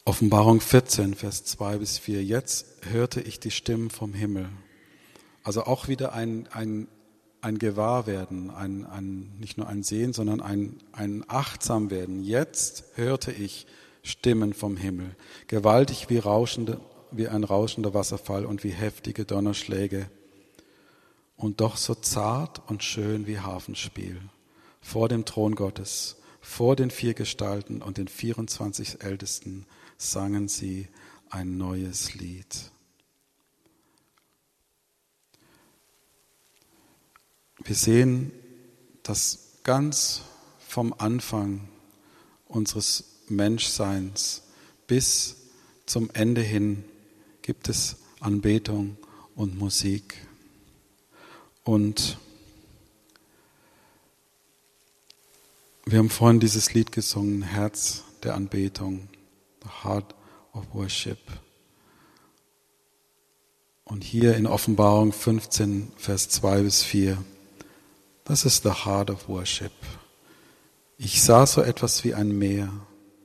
Offenbarung 0.09 0.63
14, 0.63 1.13
Vers 1.13 1.45
2 1.45 1.77
bis 1.77 1.99
4. 1.99 2.25
Jetzt 2.25 2.65
hörte 2.91 3.21
ich 3.21 3.41
die 3.41 3.51
Stimmen 3.51 3.91
vom 3.91 4.15
Himmel. 4.15 4.49
Also 5.45 5.65
auch 5.65 5.87
wieder 5.87 6.15
ein, 6.15 6.49
ein 6.51 6.89
ein 7.43 7.59
Gewahrwerden, 7.59 8.51
ein, 8.51 8.87
ein, 8.87 9.37
nicht 9.39 9.59
nur 9.59 9.69
ein 9.69 9.83
Sehen, 9.83 10.15
sondern 10.15 10.41
ein, 10.41 10.79
ein 10.93 11.27
Achtsamwerden. 11.29 12.25
Jetzt 12.25 12.85
hörte 12.95 13.33
ich 13.33 13.67
Stimmen 14.03 14.55
vom 14.55 14.79
Himmel, 14.79 15.15
gewaltig 15.47 16.09
wie, 16.09 16.17
rauschende, 16.17 16.81
wie 17.11 17.29
ein 17.29 17.45
rauschender 17.45 17.93
Wasserfall 17.93 18.47
und 18.47 18.65
wie 18.65 18.71
heftige 18.71 19.27
Donnerschläge 19.27 20.09
und 21.37 21.61
doch 21.61 21.77
so 21.77 21.95
zart 21.95 22.63
und 22.67 22.83
schön 22.83 23.27
wie 23.27 23.41
Hafenspiel 23.41 24.19
vor 24.81 25.11
dem 25.11 25.27
Thron 25.27 25.55
Gottes, 25.55 26.17
vor 26.41 26.77
den 26.77 26.91
vier 26.91 27.13
Gestalten 27.13 27.83
und 27.83 27.99
den 27.99 28.09
24 28.09 29.03
Ältesten 29.05 29.67
sangen 29.99 30.49
sie 30.49 30.88
ein 31.28 31.59
neues 31.59 32.14
Lied. 32.14 32.70
Wir 37.62 37.74
sehen, 37.74 38.32
dass 39.03 39.59
ganz 39.64 40.22
vom 40.66 40.94
Anfang 40.96 41.68
unseres 42.46 43.16
Menschseins 43.28 44.44
bis 44.86 45.36
zum 45.84 46.09
Ende 46.14 46.40
hin 46.40 46.84
gibt 47.42 47.68
es 47.68 47.96
Anbetung 48.20 48.96
und 49.34 49.59
Musik. 49.59 50.14
Und 51.64 52.18
wir 55.84 55.99
haben 55.99 56.11
vorhin 56.11 56.40
dieses 56.40 56.72
Lied 56.74 56.92
gesungen, 56.92 57.42
Herz 57.42 58.05
der 58.22 58.34
Anbetung, 58.34 59.09
the 59.69 59.89
heart 59.89 60.14
of 60.53 60.64
worship. 60.73 61.19
Und 63.85 64.05
hier 64.05 64.37
in 64.37 64.47
Offenbarung 64.47 65.12
15, 65.12 65.93
Vers 65.97 66.29
2 66.29 66.62
bis 66.62 66.83
4 66.83 67.19
das 68.29 68.45
ist 68.45 68.62
the 68.62 68.85
heart 68.85 69.09
of 69.09 69.27
worship. 69.27 69.73
Ich 70.99 71.23
sah 71.23 71.47
so 71.47 71.62
etwas 71.62 72.05
wie 72.05 72.12
ein 72.12 72.37
Meer, 72.37 72.71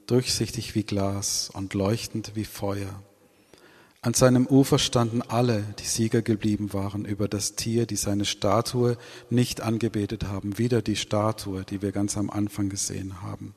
durchsichtig 0.07 0.75
wie 0.75 0.83
Glas 0.83 1.49
und 1.53 1.73
leuchtend 1.73 2.31
wie 2.35 2.45
Feuer. 2.45 3.03
An 4.01 4.13
seinem 4.13 4.47
Ufer 4.47 4.79
standen 4.79 5.21
alle, 5.21 5.65
die 5.79 5.85
Sieger 5.85 6.21
geblieben 6.21 6.71
waren 6.71 7.03
über 7.03 7.27
das 7.27 7.55
Tier, 7.55 7.85
die 7.85 7.97
seine 7.97 8.23
Statue 8.23 8.97
nicht 9.29 9.59
angebetet 9.59 10.23
haben, 10.23 10.57
wieder 10.57 10.81
die 10.81 10.95
Statue, 10.95 11.65
die 11.65 11.81
wir 11.81 11.91
ganz 11.91 12.15
am 12.15 12.29
Anfang 12.29 12.69
gesehen 12.69 13.21
haben, 13.21 13.55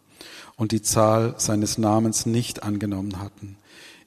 und 0.57 0.73
die 0.73 0.83
Zahl 0.83 1.35
seines 1.39 1.79
Namens 1.79 2.27
nicht 2.27 2.63
angenommen 2.63 3.21
hatten. 3.21 3.59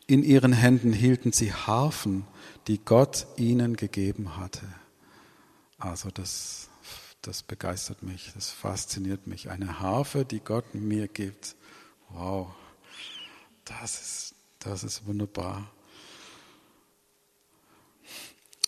In 0.07 0.23
ihren 0.23 0.53
Händen 0.53 0.93
hielten 0.93 1.31
sie 1.31 1.53
Harfen, 1.53 2.25
die 2.67 2.79
Gott 2.79 3.27
ihnen 3.37 3.75
gegeben 3.75 4.37
hatte. 4.37 4.65
Also 5.77 6.09
das 6.11 6.69
das 7.21 7.43
begeistert 7.43 8.01
mich, 8.01 8.31
das 8.33 8.49
fasziniert 8.49 9.27
mich. 9.27 9.49
Eine 9.49 9.79
Harfe, 9.79 10.25
die 10.25 10.39
Gott 10.39 10.73
mir 10.73 11.07
gibt. 11.07 11.55
Wow, 12.09 12.47
das 13.65 14.01
ist, 14.01 14.35
das 14.59 14.83
ist 14.83 15.05
wunderbar. 15.05 15.69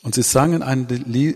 Und 0.03 0.15
sie 0.15 0.23
sangen 0.23 0.63
ein 0.63 0.87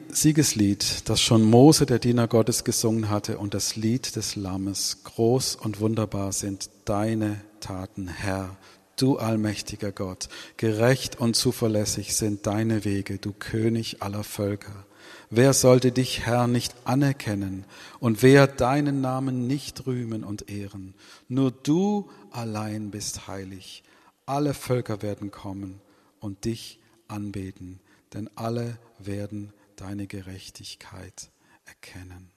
Siegeslied, 0.09 1.07
das 1.07 1.21
schon 1.21 1.43
Mose, 1.43 1.85
der 1.85 1.99
Diener 1.99 2.27
Gottes, 2.27 2.63
gesungen 2.63 3.09
hatte, 3.11 3.37
und 3.37 3.53
das 3.53 3.75
Lied 3.75 4.15
des 4.15 4.35
Lammes. 4.35 5.03
Groß 5.03 5.55
und 5.55 5.79
wunderbar 5.79 6.31
sind 6.31 6.71
deine 6.85 7.41
Taten, 7.59 8.07
Herr, 8.07 8.57
du 8.95 9.17
allmächtiger 9.17 9.91
Gott. 9.91 10.29
Gerecht 10.57 11.19
und 11.19 11.35
zuverlässig 11.35 12.15
sind 12.15 12.47
deine 12.47 12.85
Wege, 12.85 13.19
du 13.19 13.33
König 13.33 14.01
aller 14.01 14.23
Völker. 14.23 14.85
Wer 15.29 15.53
sollte 15.53 15.91
dich, 15.91 16.25
Herr, 16.25 16.47
nicht 16.47 16.73
anerkennen 16.85 17.65
und 17.99 18.23
wer 18.23 18.47
deinen 18.47 18.99
Namen 18.99 19.45
nicht 19.45 19.85
rühmen 19.85 20.23
und 20.23 20.49
ehren? 20.49 20.95
Nur 21.27 21.51
du 21.51 22.09
allein 22.31 22.89
bist 22.89 23.27
heilig. 23.27 23.83
Alle 24.25 24.55
Völker 24.55 25.03
werden 25.03 25.29
kommen 25.29 25.81
und 26.19 26.45
dich 26.45 26.79
anbeten, 27.07 27.79
denn 28.13 28.29
alle 28.35 28.77
werden 28.99 29.53
deine 29.75 30.07
Gerechtigkeit 30.07 31.29
erkennen. 31.65 32.31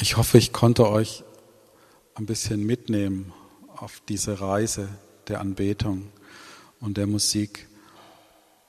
Ich 0.00 0.16
hoffe, 0.16 0.38
ich 0.38 0.52
konnte 0.52 0.88
euch 0.88 1.24
ein 2.14 2.26
bisschen 2.26 2.64
mitnehmen 2.64 3.32
auf 3.76 4.00
diese 4.08 4.40
Reise 4.40 4.88
der 5.26 5.40
Anbetung 5.40 6.10
und 6.80 6.96
der 6.96 7.06
Musik 7.06 7.66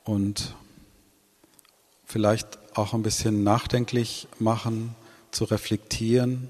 und 0.04 0.56
vielleicht 2.06 2.58
auch 2.76 2.94
ein 2.94 3.04
bisschen 3.04 3.44
nachdenklich 3.44 4.28
machen, 4.40 4.96
zu 5.32 5.46
reflektieren, 5.46 6.50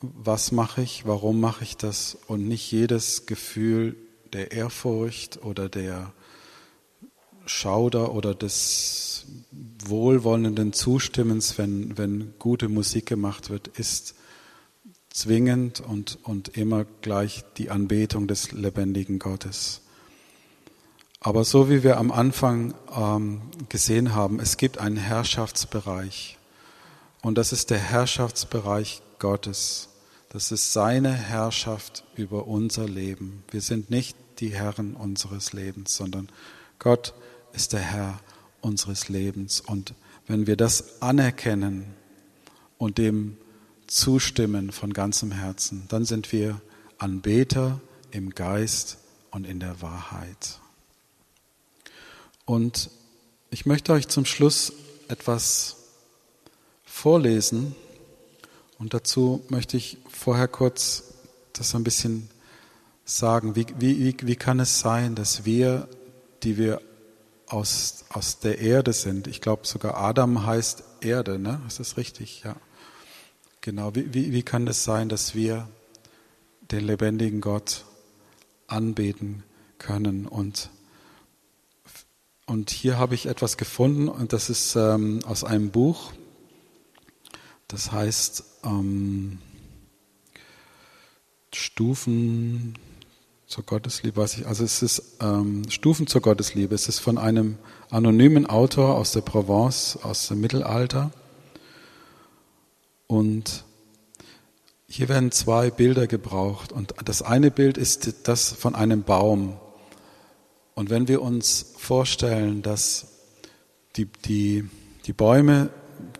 was 0.00 0.52
mache 0.52 0.82
ich, 0.82 1.06
warum 1.06 1.40
mache 1.40 1.64
ich 1.64 1.76
das 1.76 2.18
und 2.26 2.46
nicht 2.46 2.70
jedes 2.70 3.26
Gefühl 3.26 3.96
der 4.32 4.52
Ehrfurcht 4.52 5.42
oder 5.42 5.68
der 5.68 6.12
Schauder 7.46 8.12
oder 8.12 8.34
des 8.34 9.26
wohlwollenden 9.86 10.72
Zustimmens, 10.72 11.58
wenn, 11.58 11.96
wenn 11.98 12.34
gute 12.38 12.68
Musik 12.68 13.06
gemacht 13.06 13.50
wird, 13.50 13.68
ist 13.68 14.14
zwingend 15.10 15.80
und, 15.80 16.18
und 16.22 16.56
immer 16.56 16.84
gleich 17.02 17.44
die 17.56 17.70
Anbetung 17.70 18.26
des 18.26 18.52
lebendigen 18.52 19.18
Gottes. 19.18 19.82
Aber 21.20 21.44
so 21.44 21.70
wie 21.70 21.82
wir 21.82 21.98
am 21.98 22.10
Anfang 22.10 22.74
ähm, 22.94 23.42
gesehen 23.68 24.14
haben, 24.14 24.40
es 24.40 24.56
gibt 24.56 24.78
einen 24.78 24.96
Herrschaftsbereich 24.96 26.38
und 27.22 27.38
das 27.38 27.52
ist 27.52 27.70
der 27.70 27.78
Herrschaftsbereich 27.78 29.00
Gottes. 29.24 29.88
Das 30.28 30.52
ist 30.52 30.74
seine 30.74 31.10
Herrschaft 31.10 32.04
über 32.14 32.46
unser 32.46 32.86
Leben. 32.86 33.42
Wir 33.50 33.62
sind 33.62 33.88
nicht 33.88 34.18
die 34.38 34.50
Herren 34.50 34.94
unseres 34.94 35.54
Lebens, 35.54 35.96
sondern 35.96 36.28
Gott 36.78 37.14
ist 37.54 37.72
der 37.72 37.80
Herr 37.80 38.20
unseres 38.60 39.08
Lebens. 39.08 39.62
Und 39.62 39.94
wenn 40.26 40.46
wir 40.46 40.56
das 40.56 41.00
anerkennen 41.00 41.86
und 42.76 42.98
dem 42.98 43.38
zustimmen 43.86 44.72
von 44.72 44.92
ganzem 44.92 45.32
Herzen, 45.32 45.84
dann 45.88 46.04
sind 46.04 46.30
wir 46.30 46.60
Anbeter 46.98 47.80
im 48.10 48.28
Geist 48.28 48.98
und 49.30 49.46
in 49.46 49.58
der 49.58 49.80
Wahrheit. 49.80 50.60
Und 52.44 52.90
ich 53.48 53.64
möchte 53.64 53.94
euch 53.94 54.06
zum 54.08 54.26
Schluss 54.26 54.74
etwas 55.08 55.76
vorlesen 56.84 57.74
und 58.78 58.94
dazu 58.94 59.44
möchte 59.48 59.76
ich 59.76 59.98
vorher 60.08 60.48
kurz 60.48 61.14
das 61.52 61.74
ein 61.74 61.84
bisschen 61.84 62.28
sagen. 63.04 63.54
Wie, 63.56 63.66
wie, 63.78 64.16
wie 64.20 64.36
kann 64.36 64.60
es 64.60 64.80
sein, 64.80 65.14
dass 65.14 65.44
wir, 65.44 65.88
die 66.42 66.58
wir 66.58 66.80
aus, 67.46 68.04
aus 68.08 68.40
der 68.40 68.58
Erde 68.58 68.92
sind, 68.92 69.26
ich 69.26 69.40
glaube 69.40 69.66
sogar 69.66 69.96
Adam 69.96 70.46
heißt 70.46 70.82
Erde, 71.00 71.38
ne? 71.38 71.60
Ist 71.66 71.78
das 71.78 71.96
richtig? 71.96 72.42
Ja. 72.44 72.56
Genau, 73.60 73.94
wie, 73.94 74.12
wie, 74.12 74.32
wie 74.32 74.42
kann 74.42 74.66
es 74.66 74.84
sein, 74.84 75.08
dass 75.08 75.34
wir 75.34 75.68
den 76.70 76.86
lebendigen 76.86 77.40
Gott 77.40 77.84
anbeten 78.66 79.42
können? 79.78 80.26
Und, 80.26 80.70
und 82.46 82.70
hier 82.70 82.98
habe 82.98 83.14
ich 83.14 83.26
etwas 83.26 83.56
gefunden 83.56 84.08
und 84.08 84.32
das 84.32 84.50
ist 84.50 84.74
ähm, 84.76 85.20
aus 85.24 85.44
einem 85.44 85.70
Buch, 85.70 86.12
das 87.68 87.92
heißt 87.92 88.44
ähm, 88.64 89.38
Stufen 91.52 92.74
zur 93.46 93.64
Gottesliebe, 93.64 94.16
weiß 94.16 94.38
ich, 94.38 94.46
also 94.46 94.64
es 94.64 94.82
ist 94.82 95.16
ähm, 95.20 95.68
Stufen 95.70 96.06
zur 96.06 96.20
Gottesliebe. 96.20 96.74
Es 96.74 96.88
ist 96.88 96.98
von 96.98 97.18
einem 97.18 97.58
anonymen 97.90 98.46
Autor 98.46 98.96
aus 98.96 99.12
der 99.12 99.20
Provence, 99.20 99.98
aus 100.02 100.28
dem 100.28 100.40
Mittelalter. 100.40 101.12
Und 103.06 103.64
hier 104.88 105.08
werden 105.08 105.30
zwei 105.30 105.70
Bilder 105.70 106.06
gebraucht. 106.06 106.72
Und 106.72 106.94
das 107.04 107.22
eine 107.22 107.50
Bild 107.50 107.78
ist 107.78 108.28
das 108.28 108.52
von 108.52 108.74
einem 108.74 109.02
Baum. 109.02 109.56
Und 110.74 110.90
wenn 110.90 111.06
wir 111.06 111.22
uns 111.22 111.74
vorstellen, 111.76 112.62
dass 112.62 113.06
die, 113.96 114.06
die, 114.06 114.68
die 115.06 115.12
Bäume 115.12 115.70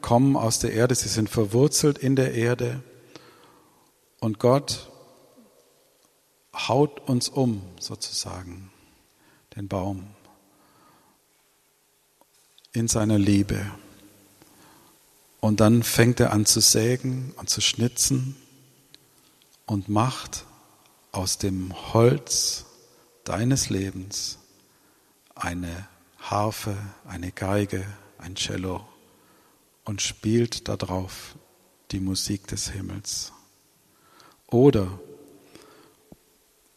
kommen 0.05 0.36
aus 0.36 0.59
der 0.59 0.74
Erde, 0.74 0.94
sie 0.94 1.09
sind 1.09 1.30
verwurzelt 1.30 1.96
in 1.96 2.14
der 2.14 2.34
Erde. 2.34 2.82
Und 4.20 4.38
Gott 4.38 4.90
haut 6.52 7.09
uns 7.09 7.30
um, 7.30 7.62
sozusagen, 7.80 8.70
den 9.57 9.66
Baum, 9.66 10.07
in 12.74 12.86
seiner 12.86 13.18
Liebe. 13.18 13.64
Und 15.40 15.61
dann 15.61 15.82
fängt 15.82 16.20
er 16.20 16.34
an 16.34 16.44
zu 16.44 16.61
sägen 16.61 17.32
und 17.38 17.48
zu 17.48 17.62
schnitzen 17.62 18.36
und 19.64 19.88
macht 19.88 20.44
aus 21.12 21.38
dem 21.38 21.72
Holz 21.94 22.66
deines 23.24 23.70
Lebens 23.70 24.36
eine 25.34 25.88
Harfe, 26.18 26.76
eine 27.07 27.32
Geige, 27.32 27.86
ein 28.18 28.34
Cello 28.34 28.86
und 29.85 30.03
spielt 30.03 30.68
darauf 30.68 31.37
die 31.91 32.01
Musik 32.01 32.47
des 32.47 32.70
Himmels. 32.70 33.32
Oder 34.47 34.99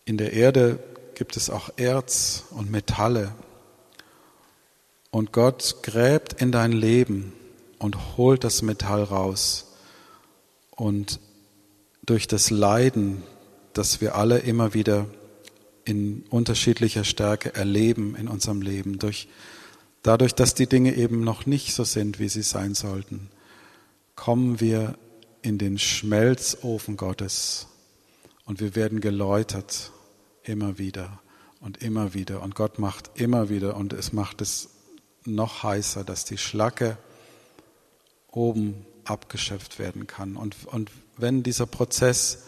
in 0.06 0.18
der 0.18 0.34
Erde 0.34 0.80
gibt 1.16 1.36
es 1.38 1.50
auch 1.50 1.70
Erz 1.78 2.46
und 2.52 2.70
Metalle. 2.72 3.34
Und 5.10 5.32
Gott 5.32 5.78
gräbt 5.84 6.34
in 6.34 6.52
dein 6.52 6.72
Leben 6.72 7.34
und 7.80 8.18
holt 8.18 8.44
das 8.44 8.62
Metall 8.62 9.04
raus. 9.04 9.74
Und 10.72 11.20
durch 12.06 12.28
das 12.28 12.52
Leiden, 12.52 13.24
das 13.74 14.00
wir 14.02 14.16
alle 14.16 14.40
immer 14.40 14.74
wieder 14.74 15.08
in 15.86 16.24
unterschiedlicher 16.30 17.04
Stärke 17.04 17.56
erleben 17.56 18.16
in 18.16 18.28
unserem 18.28 18.62
Leben, 18.62 19.00
durch, 19.00 19.28
dadurch, 20.04 20.34
dass 20.34 20.54
die 20.54 20.68
Dinge 20.68 20.96
eben 20.96 21.24
noch 21.24 21.46
nicht 21.46 21.74
so 21.74 21.84
sind, 21.84 22.20
wie 22.20 22.30
sie 22.30 22.42
sein 22.42 22.76
sollten, 22.76 23.30
kommen 24.16 24.60
wir 24.60 24.98
in 25.42 25.58
den 25.58 25.78
Schmelzofen 25.78 26.98
Gottes 26.98 27.68
und 28.46 28.60
wir 28.60 28.76
werden 28.76 29.02
geläutert 29.02 29.92
immer 30.44 30.78
wieder 30.78 31.20
und 31.62 31.82
immer 31.82 32.14
wieder 32.14 32.42
und 32.42 32.56
Gott 32.56 32.80
macht 32.80 33.12
immer 33.16 33.50
wieder 33.50 33.76
und 33.76 33.94
es 33.94 34.14
macht 34.14 34.42
es 34.42 34.70
noch 35.26 35.64
heißer, 35.64 36.04
dass 36.04 36.26
die 36.26 36.38
Schlacke 36.38 36.98
oben 38.32 38.86
abgeschöpft 39.04 39.80
werden 39.80 40.08
kann. 40.08 40.36
Und, 40.36 40.56
und 40.66 40.92
wenn 41.18 41.44
dieser 41.44 41.66
Prozess 41.66 42.44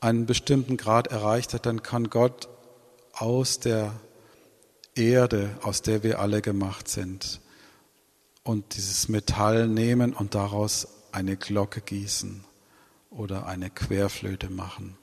einen 0.00 0.26
bestimmten 0.26 0.76
Grad 0.76 1.08
erreicht 1.08 1.54
hat, 1.54 1.66
dann 1.66 1.82
kann 1.82 2.10
Gott 2.10 2.48
aus 3.12 3.58
der 3.58 3.92
Erde, 4.96 5.56
aus 5.62 5.82
der 5.82 6.02
wir 6.02 6.20
alle 6.20 6.42
gemacht 6.42 6.88
sind, 6.88 7.40
und 8.42 8.76
dieses 8.76 9.08
Metall 9.08 9.66
nehmen 9.66 10.12
und 10.12 10.34
daraus 10.34 10.86
eine 11.10 11.36
Glocke 11.36 11.80
gießen 11.80 12.44
oder 13.10 13.46
eine 13.46 13.70
Querflöte 13.70 14.50
machen. 14.50 14.96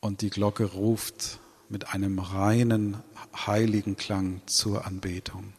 Und 0.00 0.22
die 0.22 0.30
Glocke 0.30 0.64
ruft 0.64 1.38
mit 1.68 1.94
einem 1.94 2.18
reinen, 2.18 2.96
heiligen 3.46 3.96
Klang 3.96 4.42
zur 4.46 4.84
Anbetung. 4.84 5.52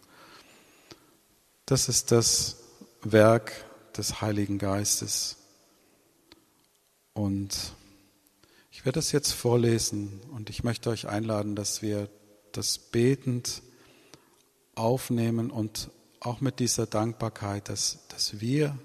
Das 1.66 1.88
ist 1.88 2.12
das 2.12 2.58
Werk 3.02 3.54
des 3.96 4.20
Heiligen 4.20 4.58
Geistes. 4.58 5.38
Und 7.14 7.74
ich 8.72 8.84
werde 8.84 8.98
das 8.98 9.12
jetzt 9.14 9.32
vorlesen 9.32 10.20
und 10.32 10.50
ich 10.50 10.64
möchte 10.64 10.90
euch 10.90 11.08
einladen, 11.08 11.56
dass 11.56 11.82
wir 11.82 12.10
das 12.52 12.78
betend 12.78 13.62
aufnehmen 14.76 15.52
und 15.52 15.90
auch 16.20 16.42
mit 16.42 16.60
dieser 16.60 16.86
Dankbarkeit, 16.86 17.70
dass, 17.70 18.00
dass 18.10 18.40
wir 18.40 18.78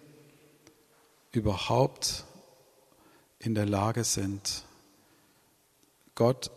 überhaupt 1.32 2.24
in 3.38 3.54
der 3.54 3.66
Lage 3.66 4.04
sind, 4.04 4.64
Gott 6.14 6.50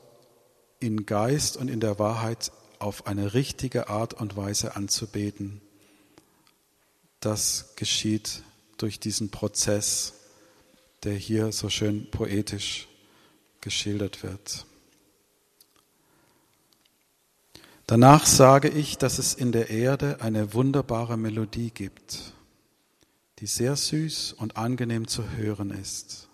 in 0.80 1.05
Geist 1.05 1.57
und 1.57 1.68
in 1.68 1.82
der 1.82 1.99
Wahrheit 1.99 2.51
auf 2.80 3.05
eine 3.07 3.34
richtige 3.34 3.89
Art 3.89 4.14
und 4.14 4.38
Weise 4.38 4.76
anzubeten. 4.76 5.62
Das 7.20 7.76
geschieht 7.76 8.43
durch 8.78 8.99
diesen 9.01 9.30
Prozess, 9.30 10.14
der 11.03 11.14
hier 11.14 11.51
so 11.51 11.70
schön 11.70 12.10
poetisch 12.10 12.88
geschildert 13.60 14.24
wird. 14.24 14.66
Danach 17.90 18.28
sage 18.28 18.70
ich, 18.70 19.00
dass 19.00 19.18
es 19.18 19.34
in 19.34 19.52
der 19.52 19.72
Erde 19.72 20.18
eine 20.22 20.54
wunderbare 20.54 21.18
Melodie 21.18 21.72
gibt, 21.72 22.36
die 23.40 23.48
sehr 23.48 23.76
süß 23.76 24.34
und 24.34 24.58
angenehm 24.58 25.08
zu 25.08 25.28
hören 25.32 25.72
ist. 25.72 26.30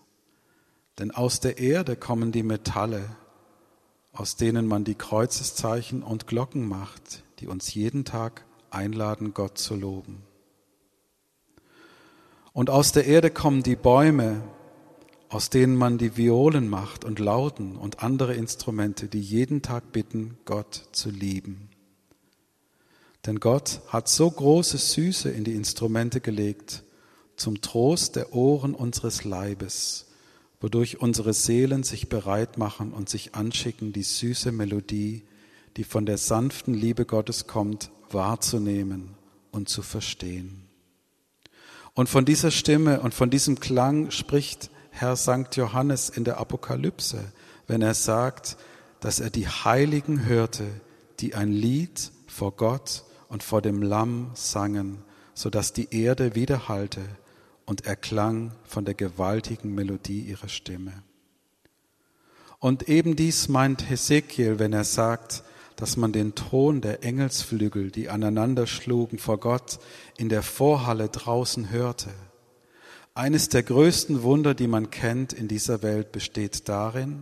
Denn 0.99 1.11
aus 1.11 1.39
der 1.39 1.57
Erde 1.57 1.95
kommen 1.95 2.33
die 2.33 2.43
Metalle, 2.43 3.05
aus 4.11 4.35
denen 4.35 4.67
man 4.67 4.83
die 4.83 4.95
Kreuzeszeichen 4.95 6.03
und 6.03 6.27
Glocken 6.27 6.67
macht, 6.67 7.23
die 7.39 7.47
uns 7.47 7.73
jeden 7.73 8.03
Tag 8.03 8.43
einladen, 8.69 9.33
Gott 9.33 9.57
zu 9.57 9.77
loben. 9.77 10.23
Und 12.51 12.69
aus 12.69 12.91
der 12.91 13.05
Erde 13.05 13.31
kommen 13.31 13.63
die 13.63 13.77
Bäume, 13.77 14.41
aus 15.29 15.49
denen 15.49 15.75
man 15.75 15.97
die 15.97 16.17
Violen 16.17 16.69
macht 16.69 17.03
und 17.03 17.19
Lauten 17.19 17.75
und 17.75 18.03
andere 18.03 18.35
Instrumente, 18.35 19.07
die 19.07 19.21
jeden 19.21 19.61
Tag 19.61 19.91
bitten, 19.91 20.37
Gott 20.45 20.89
zu 20.91 21.09
lieben. 21.09 21.69
Denn 23.25 23.39
Gott 23.39 23.81
hat 23.87 24.07
so 24.07 24.29
große 24.29 24.77
Süße 24.77 25.29
in 25.29 25.43
die 25.43 25.55
Instrumente 25.55 26.21
gelegt, 26.21 26.83
zum 27.35 27.61
Trost 27.61 28.15
der 28.15 28.33
Ohren 28.33 28.75
unseres 28.75 29.23
Leibes, 29.23 30.07
wodurch 30.61 31.01
unsere 31.01 31.33
Seelen 31.33 31.83
sich 31.83 32.07
bereit 32.07 32.57
machen 32.57 32.93
und 32.93 33.09
sich 33.09 33.35
anschicken, 33.35 33.93
die 33.93 34.03
süße 34.03 34.51
Melodie, 34.51 35.23
die 35.75 35.83
von 35.83 36.05
der 36.05 36.17
sanften 36.17 36.73
Liebe 36.73 37.05
Gottes 37.05 37.47
kommt, 37.47 37.91
wahrzunehmen 38.09 39.15
und 39.51 39.69
zu 39.69 39.81
verstehen. 39.81 40.61
Und 41.93 42.09
von 42.09 42.25
dieser 42.25 42.51
Stimme 42.51 43.01
und 43.01 43.13
von 43.13 43.29
diesem 43.29 43.59
Klang 43.59 44.11
spricht 44.11 44.69
Herr 44.97 45.17
Sankt 45.17 45.57
Johannes 45.57 46.07
in 46.07 46.23
der 46.23 46.37
Apokalypse, 46.37 47.19
wenn 47.67 47.81
er 47.81 47.93
sagt, 47.93 48.55
dass 49.01 49.19
er 49.19 49.29
die 49.29 49.45
Heiligen 49.45 50.25
hörte, 50.25 50.63
die 51.19 51.35
ein 51.35 51.51
Lied 51.51 52.13
vor 52.27 52.53
Gott 52.53 53.03
und 53.27 53.43
vor 53.43 53.61
dem 53.61 53.81
Lamm 53.81 54.31
sangen, 54.35 54.99
so 55.33 55.49
dass 55.49 55.73
die 55.73 55.93
Erde 55.93 56.33
widerhallte 56.33 57.01
und 57.65 57.85
erklang 57.85 58.51
von 58.63 58.85
der 58.85 58.93
gewaltigen 58.93 59.75
Melodie 59.75 60.21
ihrer 60.21 60.47
Stimme. 60.47 60.93
Und 62.59 62.87
eben 62.87 63.17
dies 63.17 63.49
meint 63.49 63.89
Hesekiel, 63.89 64.59
wenn 64.59 64.71
er 64.71 64.85
sagt, 64.85 65.43
dass 65.75 65.97
man 65.97 66.13
den 66.13 66.35
Ton 66.35 66.79
der 66.79 67.03
Engelsflügel, 67.03 67.91
die 67.91 68.09
aneinander 68.09 68.65
schlugen 68.65 69.19
vor 69.19 69.41
Gott, 69.41 69.77
in 70.17 70.29
der 70.29 70.41
Vorhalle 70.41 71.09
draußen 71.09 71.69
hörte. 71.69 72.11
Eines 73.17 73.47
der 73.47 73.63
größten 73.63 74.23
Wunder, 74.23 74.53
die 74.53 74.67
man 74.67 74.91
kennt 74.91 75.31
in 75.31 75.47
dieser 75.47 75.81
Welt, 75.81 76.11
besteht 76.11 76.67
darin, 76.67 77.21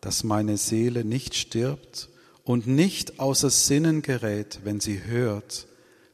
dass 0.00 0.24
meine 0.24 0.56
Seele 0.56 1.04
nicht 1.04 1.34
stirbt 1.34 2.08
und 2.42 2.66
nicht 2.66 3.20
außer 3.20 3.50
Sinnen 3.50 4.00
gerät, 4.00 4.60
wenn 4.64 4.80
sie 4.80 5.04
hört, 5.04 5.68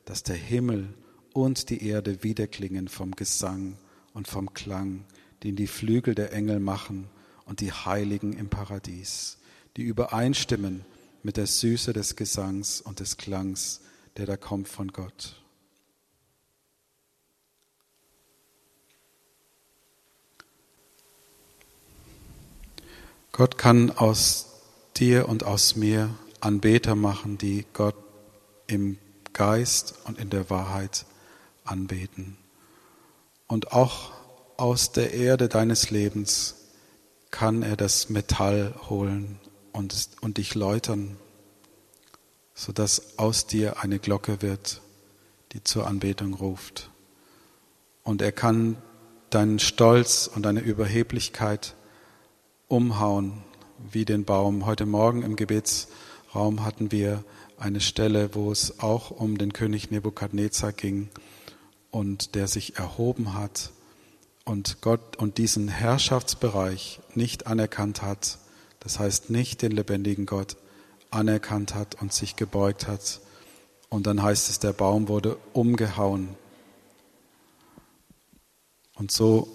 dass 0.07 0.24
der 0.24 0.34
Himmel 0.34 0.88
und 1.32 1.70
die 1.70 1.86
Erde 1.86 2.24
wiederklingen 2.24 2.88
vom 2.88 3.12
Gesang 3.12 3.78
und 4.12 4.26
vom 4.26 4.52
Klang, 4.54 5.04
den 5.44 5.54
die 5.54 5.68
Flügel 5.68 6.16
der 6.16 6.32
Engel 6.32 6.59
machen 6.59 7.09
und 7.44 7.61
die 7.61 7.70
Heiligen 7.70 8.32
im 8.32 8.48
Paradies, 8.48 9.38
die 9.76 9.82
übereinstimmen 9.82 10.84
mit 11.22 11.36
der 11.36 11.46
Süße 11.46 11.92
des 11.92 12.16
Gesangs 12.16 12.80
und 12.80 12.98
des 12.98 13.16
Klangs, 13.16 13.82
der 14.16 14.26
da 14.26 14.36
kommt 14.36 14.66
von 14.66 14.88
Gott. 14.88 15.45
Gott 23.37 23.59
kann 23.59 23.91
aus 23.91 24.47
dir 24.97 25.28
und 25.28 25.45
aus 25.45 25.76
mir 25.76 26.09
Anbeter 26.41 26.95
machen, 26.95 27.37
die 27.37 27.66
Gott 27.74 27.95
im 28.66 28.97
Geist 29.34 29.95
und 30.05 30.18
in 30.18 30.30
der 30.30 30.49
Wahrheit 30.49 31.05
anbeten. 31.62 32.39
Und 33.47 33.72
auch 33.72 34.12
aus 34.57 34.93
der 34.93 35.12
Erde 35.12 35.49
deines 35.49 35.91
Lebens 35.91 36.55
kann 37.30 37.61
er 37.61 37.76
das 37.76 38.09
Metall 38.09 38.74
holen 38.89 39.39
und, 39.70 40.09
und 40.22 40.39
dich 40.39 40.55
läutern, 40.55 41.18
sodass 42.55 43.18
aus 43.18 43.47
dir 43.47 43.82
eine 43.82 43.99
Glocke 43.99 44.41
wird, 44.41 44.80
die 45.53 45.62
zur 45.62 45.87
Anbetung 45.87 46.32
ruft. 46.32 46.89
Und 48.03 48.22
er 48.22 48.32
kann 48.32 48.78
deinen 49.28 49.59
Stolz 49.59 50.26
und 50.26 50.45
deine 50.45 50.61
Überheblichkeit 50.61 51.75
umhauen 52.68 53.42
wie 53.90 54.04
den 54.04 54.24
Baum. 54.24 54.66
Heute 54.66 54.86
Morgen 54.86 55.22
im 55.22 55.36
Gebetsraum 55.36 55.94
Raum 56.36 56.66
hatten 56.66 56.92
wir 56.92 57.24
eine 57.56 57.80
Stelle, 57.80 58.34
wo 58.34 58.52
es 58.52 58.80
auch 58.80 59.10
um 59.10 59.38
den 59.38 59.54
König 59.54 59.90
Nebukadnezar 59.90 60.72
ging 60.72 61.08
und 61.90 62.34
der 62.34 62.46
sich 62.46 62.76
erhoben 62.76 63.32
hat 63.32 63.72
und 64.44 64.82
Gott 64.82 65.16
und 65.16 65.38
diesen 65.38 65.68
Herrschaftsbereich 65.68 67.00
nicht 67.14 67.46
anerkannt 67.46 68.02
hat, 68.02 68.38
das 68.80 68.98
heißt 68.98 69.30
nicht 69.30 69.62
den 69.62 69.72
lebendigen 69.72 70.26
Gott 70.26 70.58
anerkannt 71.10 71.74
hat 71.74 72.00
und 72.02 72.12
sich 72.12 72.36
gebeugt 72.36 72.86
hat. 72.86 73.20
Und 73.88 74.06
dann 74.06 74.22
heißt 74.22 74.50
es, 74.50 74.58
der 74.58 74.74
Baum 74.74 75.08
wurde 75.08 75.38
umgehauen. 75.54 76.28
Und 78.94 79.10
so 79.10 79.48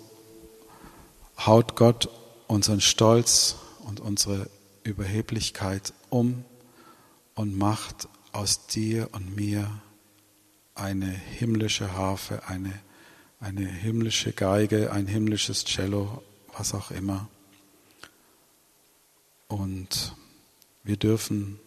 haut 1.37 1.75
Gott 1.75 2.09
unseren 2.51 2.81
Stolz 2.81 3.55
und 3.85 4.01
unsere 4.01 4.49
Überheblichkeit 4.83 5.93
um 6.09 6.43
und 7.33 7.57
macht 7.57 8.09
aus 8.33 8.67
dir 8.67 9.07
und 9.13 9.37
mir 9.37 9.81
eine 10.75 11.07
himmlische 11.07 11.93
Harfe, 11.93 12.49
eine, 12.49 12.77
eine 13.39 13.65
himmlische 13.65 14.33
Geige, 14.33 14.91
ein 14.91 15.07
himmlisches 15.07 15.63
Cello, 15.63 16.21
was 16.57 16.73
auch 16.73 16.91
immer. 16.91 17.29
Und 19.47 20.13
wir 20.83 20.97
dürfen 20.97 21.57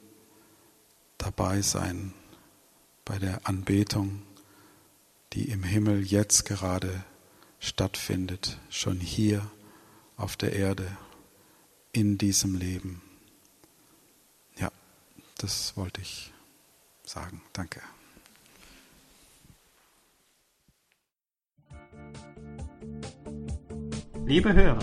dabei 1.16 1.62
sein 1.62 2.12
bei 3.06 3.18
der 3.18 3.40
Anbetung, 3.48 4.20
die 5.32 5.48
im 5.48 5.62
Himmel 5.62 6.04
jetzt 6.04 6.44
gerade 6.44 7.04
stattfindet, 7.58 8.58
schon 8.68 9.00
hier 9.00 9.50
auf 10.16 10.36
der 10.36 10.52
Erde, 10.52 10.96
in 11.92 12.18
diesem 12.18 12.56
Leben. 12.56 13.00
Ja, 14.56 14.70
das 15.38 15.76
wollte 15.76 16.00
ich 16.00 16.32
sagen. 17.04 17.40
Danke. 17.52 17.80
Liebe 24.26 24.52
Hörer, 24.52 24.82